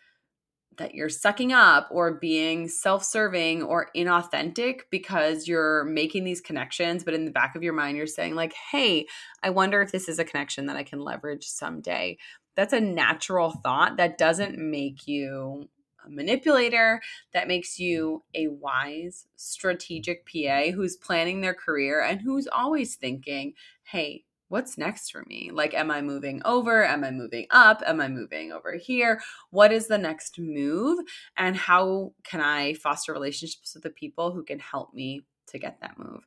that 0.77 0.95
you're 0.95 1.09
sucking 1.09 1.53
up 1.53 1.87
or 1.91 2.13
being 2.13 2.67
self-serving 2.67 3.63
or 3.63 3.89
inauthentic 3.95 4.81
because 4.89 5.47
you're 5.47 5.83
making 5.85 6.23
these 6.23 6.41
connections 6.41 7.03
but 7.03 7.13
in 7.13 7.25
the 7.25 7.31
back 7.31 7.55
of 7.55 7.63
your 7.63 7.73
mind 7.73 7.97
you're 7.97 8.07
saying 8.07 8.35
like 8.35 8.53
hey 8.71 9.05
i 9.43 9.49
wonder 9.49 9.81
if 9.81 9.91
this 9.91 10.07
is 10.07 10.19
a 10.19 10.25
connection 10.25 10.65
that 10.65 10.75
i 10.75 10.83
can 10.83 10.99
leverage 10.99 11.45
someday. 11.45 12.17
That's 12.55 12.73
a 12.73 12.79
natural 12.79 13.51
thought 13.51 13.97
that 13.97 14.17
doesn't 14.17 14.57
make 14.57 15.07
you 15.07 15.67
a 16.05 16.09
manipulator 16.09 17.01
that 17.33 17.47
makes 17.47 17.79
you 17.79 18.23
a 18.33 18.47
wise 18.47 19.27
strategic 19.35 20.25
pa 20.25 20.71
who's 20.71 20.95
planning 20.95 21.41
their 21.41 21.53
career 21.53 22.01
and 22.01 22.21
who's 22.21 22.47
always 22.47 22.95
thinking 22.95 23.53
hey 23.83 24.23
what's 24.49 24.77
next 24.77 25.11
for 25.11 25.23
me? 25.27 25.51
Like, 25.51 25.73
am 25.73 25.91
I 25.91 26.01
moving 26.01 26.41
over? 26.45 26.85
Am 26.85 27.03
I 27.03 27.11
moving 27.11 27.47
up? 27.49 27.81
Am 27.85 27.99
I 27.99 28.07
moving 28.07 28.51
over 28.51 28.73
here? 28.73 29.21
What 29.49 29.71
is 29.71 29.87
the 29.87 29.97
next 29.97 30.37
move? 30.39 30.99
And 31.37 31.55
how 31.55 32.13
can 32.23 32.41
I 32.41 32.73
foster 32.75 33.13
relationships 33.13 33.73
with 33.73 33.83
the 33.83 33.89
people 33.89 34.31
who 34.31 34.43
can 34.43 34.59
help 34.59 34.93
me 34.93 35.25
to 35.47 35.59
get 35.59 35.79
that 35.81 35.97
move? 35.97 36.21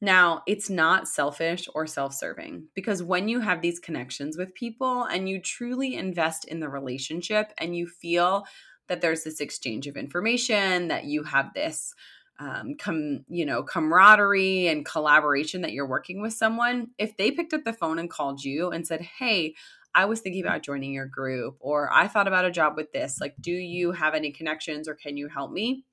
Now, 0.00 0.42
it's 0.46 0.68
not 0.68 1.08
selfish 1.08 1.66
or 1.74 1.86
self 1.86 2.12
serving 2.12 2.68
because 2.74 3.02
when 3.02 3.28
you 3.28 3.40
have 3.40 3.62
these 3.62 3.78
connections 3.78 4.36
with 4.36 4.54
people 4.54 5.04
and 5.04 5.28
you 5.28 5.40
truly 5.40 5.94
invest 5.94 6.44
in 6.44 6.60
the 6.60 6.68
relationship 6.68 7.52
and 7.58 7.76
you 7.76 7.86
feel 7.86 8.44
that 8.88 9.00
there's 9.00 9.24
this 9.24 9.40
exchange 9.40 9.86
of 9.86 9.96
information, 9.96 10.88
that 10.88 11.04
you 11.04 11.22
have 11.22 11.54
this 11.54 11.94
um, 12.38 12.74
come 12.76 13.24
you 13.28 13.46
know 13.46 13.62
camaraderie 13.62 14.66
and 14.66 14.84
collaboration 14.84 15.62
that 15.62 15.72
you're 15.72 15.86
working 15.86 16.20
with 16.20 16.32
someone 16.32 16.88
if 16.98 17.16
they 17.16 17.30
picked 17.30 17.52
up 17.52 17.64
the 17.64 17.72
phone 17.72 17.98
and 17.98 18.10
called 18.10 18.42
you 18.42 18.70
and 18.70 18.86
said 18.86 19.00
hey 19.00 19.54
i 19.94 20.04
was 20.04 20.20
thinking 20.20 20.42
about 20.42 20.62
joining 20.62 20.92
your 20.92 21.06
group 21.06 21.56
or 21.60 21.90
i 21.92 22.08
thought 22.08 22.28
about 22.28 22.44
a 22.44 22.50
job 22.50 22.76
with 22.76 22.92
this 22.92 23.20
like 23.20 23.34
do 23.40 23.52
you 23.52 23.92
have 23.92 24.14
any 24.14 24.32
connections 24.32 24.88
or 24.88 24.94
can 24.94 25.16
you 25.16 25.28
help 25.28 25.52
me 25.52 25.84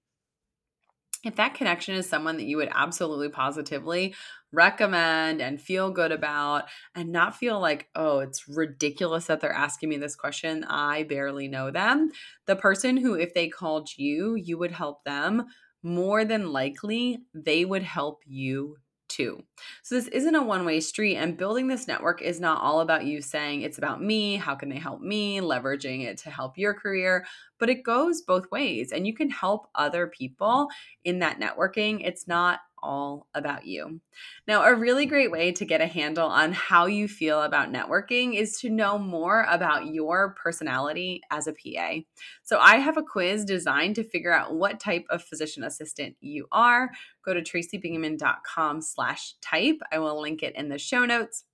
if 1.24 1.36
that 1.36 1.54
connection 1.54 1.94
is 1.94 2.10
someone 2.10 2.38
that 2.38 2.46
you 2.46 2.58
would 2.58 2.72
absolutely 2.72 3.30
positively 3.30 4.16
recommend 4.52 5.42
and 5.42 5.62
feel 5.62 5.92
good 5.92 6.12
about 6.12 6.66
and 6.96 7.12
not 7.12 7.36
feel 7.36 7.60
like, 7.60 7.90
oh, 7.96 8.20
it's 8.20 8.48
ridiculous 8.48 9.28
that 9.28 9.40
they're 9.40 9.54
asking 9.54 9.90
me 9.90 9.98
this 9.98 10.16
question. 10.16 10.64
I 10.64 11.04
barely 11.04 11.48
know 11.48 11.72
them. 11.72 12.12
The 12.48 12.56
person 12.56 12.98
who, 12.98 13.14
if 13.14 13.34
they 13.34 13.48
called 13.48 13.90
you, 13.98 14.36
you 14.36 14.58
would 14.58 14.72
help 14.72 15.04
them 15.04 15.46
more 15.84 16.26
than 16.26 16.52
likely 16.52 17.20
they 17.34 17.66
would 17.66 17.84
help 17.84 18.22
you 18.26 18.78
too. 19.08 19.44
So 19.84 19.96
this 19.96 20.08
isn't 20.08 20.36
a 20.36 20.42
one 20.42 20.64
way 20.66 20.80
street, 20.80 21.18
and 21.18 21.38
building 21.38 21.68
this 21.68 21.88
network 21.88 22.22
is 22.22 22.40
not 22.40 22.62
all 22.62 22.80
about 22.80 23.06
you 23.06 23.22
saying 23.22 23.62
it's 23.62 23.78
about 23.78 24.02
me, 24.02 24.38
how 24.38 24.56
can 24.56 24.70
they 24.70 24.78
help 24.78 25.02
me, 25.02 25.42
leveraging 25.42 26.06
it 26.06 26.18
to 26.20 26.30
help 26.30 26.58
your 26.58 26.74
career, 26.74 27.26
but 27.60 27.70
it 27.70 27.84
goes 27.84 28.22
both 28.22 28.50
ways, 28.52 28.94
and 28.94 29.06
you 29.06 29.14
can 29.14 29.30
help 29.30 29.68
other 29.76 30.08
people 30.08 30.70
in 31.04 31.20
that 31.20 31.40
networking. 31.42 32.02
It's 32.06 32.26
not 32.26 32.62
all 32.82 33.28
about 33.34 33.66
you. 33.66 34.02
Now, 34.48 34.64
a 34.64 34.76
really 34.76 35.06
great 35.06 35.32
way 35.32 35.52
to 35.54 35.66
get 35.66 35.82
a 35.82 35.88
handle 35.88 36.28
on 36.28 36.52
how 36.54 36.86
you 36.86 37.08
feel 37.08 37.42
about 37.42 37.72
networking 37.72 38.36
is 38.36 38.60
to 38.60 38.70
know 38.70 38.98
more 38.98 39.46
about 39.50 39.88
your 39.88 40.36
personality 40.42 41.22
as 41.32 41.48
a 41.48 41.54
PA. 41.54 42.00
So, 42.44 42.60
I 42.60 42.78
have 42.78 42.98
a 42.98 43.04
quiz 43.04 43.46
designed 43.46 43.96
to 43.96 44.04
figure 44.04 44.34
out 44.34 44.56
what 44.56 44.80
type 44.80 45.06
of 45.10 45.24
physician 45.24 45.64
assistant 45.64 46.16
you 46.20 46.48
are. 46.52 46.92
Go 47.24 47.34
to 47.34 47.42
tracybingaman.com 47.42 48.82
slash 48.82 49.36
type. 49.42 49.80
I 49.92 50.00
will 50.00 50.22
link 50.22 50.44
it 50.44 50.56
in 50.56 50.70
the 50.70 50.78
show 50.78 51.06
notes. 51.06 51.46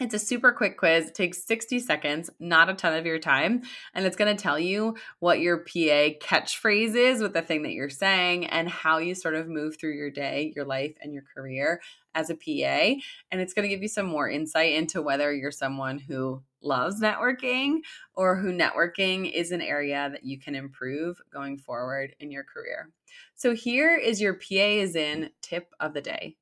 It's 0.00 0.14
a 0.14 0.18
super 0.18 0.52
quick 0.52 0.78
quiz. 0.78 1.08
It 1.08 1.14
takes 1.14 1.44
60 1.44 1.78
seconds, 1.78 2.30
not 2.40 2.68
a 2.68 2.74
ton 2.74 2.94
of 2.94 3.06
your 3.06 3.18
time. 3.18 3.62
And 3.94 4.04
it's 4.04 4.16
going 4.16 4.34
to 4.34 4.42
tell 4.42 4.58
you 4.58 4.96
what 5.20 5.40
your 5.40 5.58
PA 5.58 6.18
catchphrase 6.20 6.96
is 6.96 7.22
with 7.22 7.34
the 7.34 7.42
thing 7.42 7.62
that 7.62 7.72
you're 7.72 7.90
saying 7.90 8.46
and 8.46 8.68
how 8.68 8.98
you 8.98 9.14
sort 9.14 9.34
of 9.34 9.48
move 9.48 9.76
through 9.78 9.94
your 9.94 10.10
day, 10.10 10.52
your 10.56 10.64
life, 10.64 10.94
and 11.00 11.12
your 11.12 11.22
career 11.34 11.80
as 12.14 12.30
a 12.30 12.34
PA. 12.34 13.00
And 13.30 13.40
it's 13.40 13.54
going 13.54 13.64
to 13.64 13.74
give 13.74 13.82
you 13.82 13.88
some 13.88 14.06
more 14.06 14.28
insight 14.28 14.74
into 14.74 15.02
whether 15.02 15.32
you're 15.32 15.50
someone 15.50 15.98
who 15.98 16.42
loves 16.62 17.00
networking 17.00 17.80
or 18.14 18.36
who 18.36 18.52
networking 18.52 19.30
is 19.30 19.52
an 19.52 19.60
area 19.60 20.08
that 20.10 20.24
you 20.24 20.38
can 20.38 20.54
improve 20.54 21.20
going 21.32 21.58
forward 21.58 22.14
in 22.20 22.30
your 22.30 22.44
career. 22.44 22.90
So 23.34 23.54
here 23.54 23.96
is 23.96 24.20
your 24.20 24.34
PA 24.34 24.44
is 24.50 24.96
in 24.96 25.30
tip 25.42 25.72
of 25.80 25.94
the 25.94 26.00
day. 26.00 26.36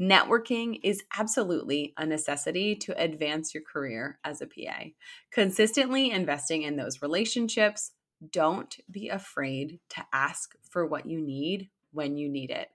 Networking 0.00 0.78
is 0.82 1.02
absolutely 1.18 1.94
a 1.96 2.04
necessity 2.04 2.74
to 2.76 3.02
advance 3.02 3.54
your 3.54 3.62
career 3.62 4.18
as 4.24 4.42
a 4.42 4.46
PA. 4.46 4.90
Consistently 5.32 6.10
investing 6.10 6.62
in 6.62 6.76
those 6.76 7.00
relationships, 7.00 7.92
don't 8.30 8.76
be 8.90 9.08
afraid 9.08 9.80
to 9.90 10.04
ask 10.12 10.54
for 10.68 10.86
what 10.86 11.06
you 11.06 11.20
need 11.20 11.70
when 11.92 12.16
you 12.16 12.28
need 12.28 12.50
it. 12.50 12.68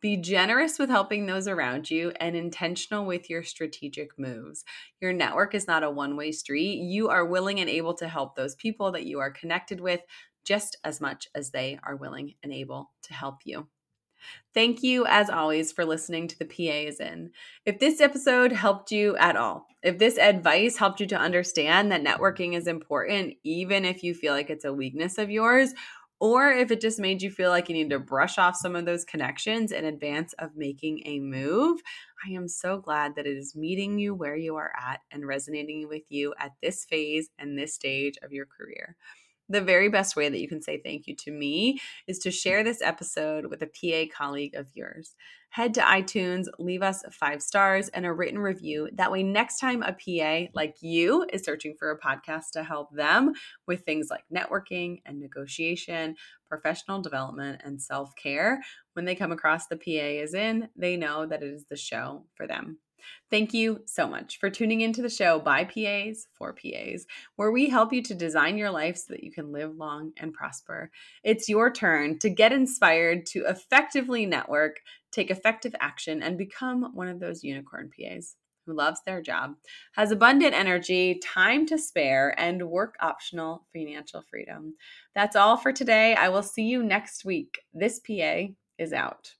Be 0.00 0.16
generous 0.16 0.78
with 0.78 0.90
helping 0.90 1.26
those 1.26 1.48
around 1.48 1.90
you 1.90 2.12
and 2.20 2.36
intentional 2.36 3.06
with 3.06 3.30
your 3.30 3.42
strategic 3.42 4.18
moves. 4.18 4.64
Your 5.00 5.12
network 5.12 5.54
is 5.54 5.66
not 5.66 5.82
a 5.82 5.90
one 5.90 6.16
way 6.16 6.30
street. 6.30 6.76
You 6.82 7.08
are 7.08 7.24
willing 7.24 7.58
and 7.60 7.70
able 7.70 7.94
to 7.94 8.08
help 8.08 8.36
those 8.36 8.54
people 8.56 8.92
that 8.92 9.06
you 9.06 9.20
are 9.20 9.30
connected 9.30 9.80
with 9.80 10.00
just 10.44 10.76
as 10.84 11.00
much 11.00 11.28
as 11.34 11.52
they 11.52 11.78
are 11.82 11.96
willing 11.96 12.34
and 12.42 12.52
able 12.52 12.90
to 13.04 13.14
help 13.14 13.38
you. 13.44 13.68
Thank 14.54 14.82
you, 14.82 15.04
as 15.06 15.28
always, 15.28 15.72
for 15.72 15.84
listening 15.84 16.28
to 16.28 16.38
the 16.38 16.44
PA 16.44 16.88
is 16.88 17.00
in. 17.00 17.30
If 17.66 17.78
this 17.78 18.00
episode 18.00 18.52
helped 18.52 18.92
you 18.92 19.16
at 19.16 19.36
all, 19.36 19.66
if 19.82 19.98
this 19.98 20.16
advice 20.16 20.76
helped 20.76 21.00
you 21.00 21.06
to 21.08 21.16
understand 21.16 21.90
that 21.90 22.04
networking 22.04 22.56
is 22.56 22.66
important, 22.66 23.34
even 23.42 23.84
if 23.84 24.02
you 24.02 24.14
feel 24.14 24.32
like 24.32 24.50
it's 24.50 24.64
a 24.64 24.72
weakness 24.72 25.18
of 25.18 25.30
yours, 25.30 25.74
or 26.20 26.50
if 26.52 26.70
it 26.70 26.80
just 26.80 27.00
made 27.00 27.20
you 27.20 27.30
feel 27.30 27.50
like 27.50 27.68
you 27.68 27.74
need 27.74 27.90
to 27.90 27.98
brush 27.98 28.38
off 28.38 28.56
some 28.56 28.76
of 28.76 28.86
those 28.86 29.04
connections 29.04 29.72
in 29.72 29.84
advance 29.84 30.32
of 30.38 30.56
making 30.56 31.02
a 31.04 31.18
move, 31.18 31.80
I 32.26 32.30
am 32.30 32.48
so 32.48 32.78
glad 32.78 33.16
that 33.16 33.26
it 33.26 33.36
is 33.36 33.56
meeting 33.56 33.98
you 33.98 34.14
where 34.14 34.36
you 34.36 34.56
are 34.56 34.72
at 34.80 35.00
and 35.10 35.26
resonating 35.26 35.86
with 35.88 36.04
you 36.08 36.32
at 36.38 36.52
this 36.62 36.84
phase 36.84 37.28
and 37.38 37.58
this 37.58 37.74
stage 37.74 38.14
of 38.22 38.32
your 38.32 38.46
career. 38.46 38.96
The 39.48 39.60
very 39.60 39.90
best 39.90 40.16
way 40.16 40.28
that 40.28 40.40
you 40.40 40.48
can 40.48 40.62
say 40.62 40.80
thank 40.82 41.06
you 41.06 41.14
to 41.16 41.30
me 41.30 41.78
is 42.06 42.18
to 42.20 42.30
share 42.30 42.64
this 42.64 42.80
episode 42.80 43.46
with 43.46 43.62
a 43.62 43.66
PA 43.66 44.10
colleague 44.16 44.54
of 44.54 44.68
yours. 44.74 45.14
Head 45.50 45.74
to 45.74 45.82
iTunes, 45.82 46.46
leave 46.58 46.82
us 46.82 47.04
five 47.12 47.42
stars 47.42 47.88
and 47.90 48.06
a 48.06 48.12
written 48.12 48.38
review. 48.38 48.88
That 48.94 49.12
way, 49.12 49.22
next 49.22 49.58
time 49.58 49.82
a 49.82 49.92
PA 49.92 50.50
like 50.54 50.76
you 50.80 51.26
is 51.32 51.44
searching 51.44 51.76
for 51.78 51.90
a 51.90 52.00
podcast 52.00 52.52
to 52.54 52.64
help 52.64 52.90
them 52.92 53.34
with 53.66 53.84
things 53.84 54.08
like 54.10 54.24
networking 54.34 55.02
and 55.04 55.20
negotiation, 55.20 56.16
professional 56.48 57.02
development, 57.02 57.60
and 57.64 57.80
self 57.80 58.16
care, 58.16 58.62
when 58.94 59.04
they 59.04 59.14
come 59.14 59.30
across 59.30 59.66
the 59.66 59.76
PA 59.76 59.82
is 60.22 60.34
in, 60.34 60.70
they 60.74 60.96
know 60.96 61.26
that 61.26 61.42
it 61.42 61.52
is 61.52 61.66
the 61.68 61.76
show 61.76 62.24
for 62.34 62.46
them. 62.46 62.78
Thank 63.30 63.54
you 63.54 63.82
so 63.86 64.08
much 64.08 64.38
for 64.38 64.50
tuning 64.50 64.80
into 64.80 65.02
the 65.02 65.08
show 65.08 65.38
by 65.38 65.64
PAs 65.64 66.26
for 66.36 66.54
PAs, 66.54 67.06
where 67.36 67.50
we 67.50 67.68
help 67.68 67.92
you 67.92 68.02
to 68.02 68.14
design 68.14 68.56
your 68.58 68.70
life 68.70 68.96
so 68.96 69.12
that 69.12 69.24
you 69.24 69.32
can 69.32 69.52
live 69.52 69.76
long 69.76 70.12
and 70.18 70.32
prosper. 70.32 70.90
It's 71.22 71.48
your 71.48 71.72
turn 71.72 72.18
to 72.20 72.30
get 72.30 72.52
inspired 72.52 73.26
to 73.26 73.44
effectively 73.46 74.26
network, 74.26 74.80
take 75.10 75.30
effective 75.30 75.74
action, 75.80 76.22
and 76.22 76.38
become 76.38 76.90
one 76.94 77.08
of 77.08 77.20
those 77.20 77.44
unicorn 77.44 77.90
PAs 77.90 78.36
who 78.66 78.74
loves 78.74 79.00
their 79.04 79.20
job, 79.20 79.54
has 79.92 80.10
abundant 80.10 80.54
energy, 80.54 81.20
time 81.22 81.66
to 81.66 81.78
spare, 81.78 82.34
and 82.38 82.70
work 82.70 82.96
optional 83.00 83.66
financial 83.72 84.22
freedom. 84.22 84.74
That's 85.14 85.36
all 85.36 85.56
for 85.56 85.72
today. 85.72 86.14
I 86.14 86.28
will 86.28 86.42
see 86.42 86.64
you 86.64 86.82
next 86.82 87.24
week. 87.24 87.58
This 87.72 88.00
PA 88.00 88.46
is 88.78 88.92
out. 88.92 89.34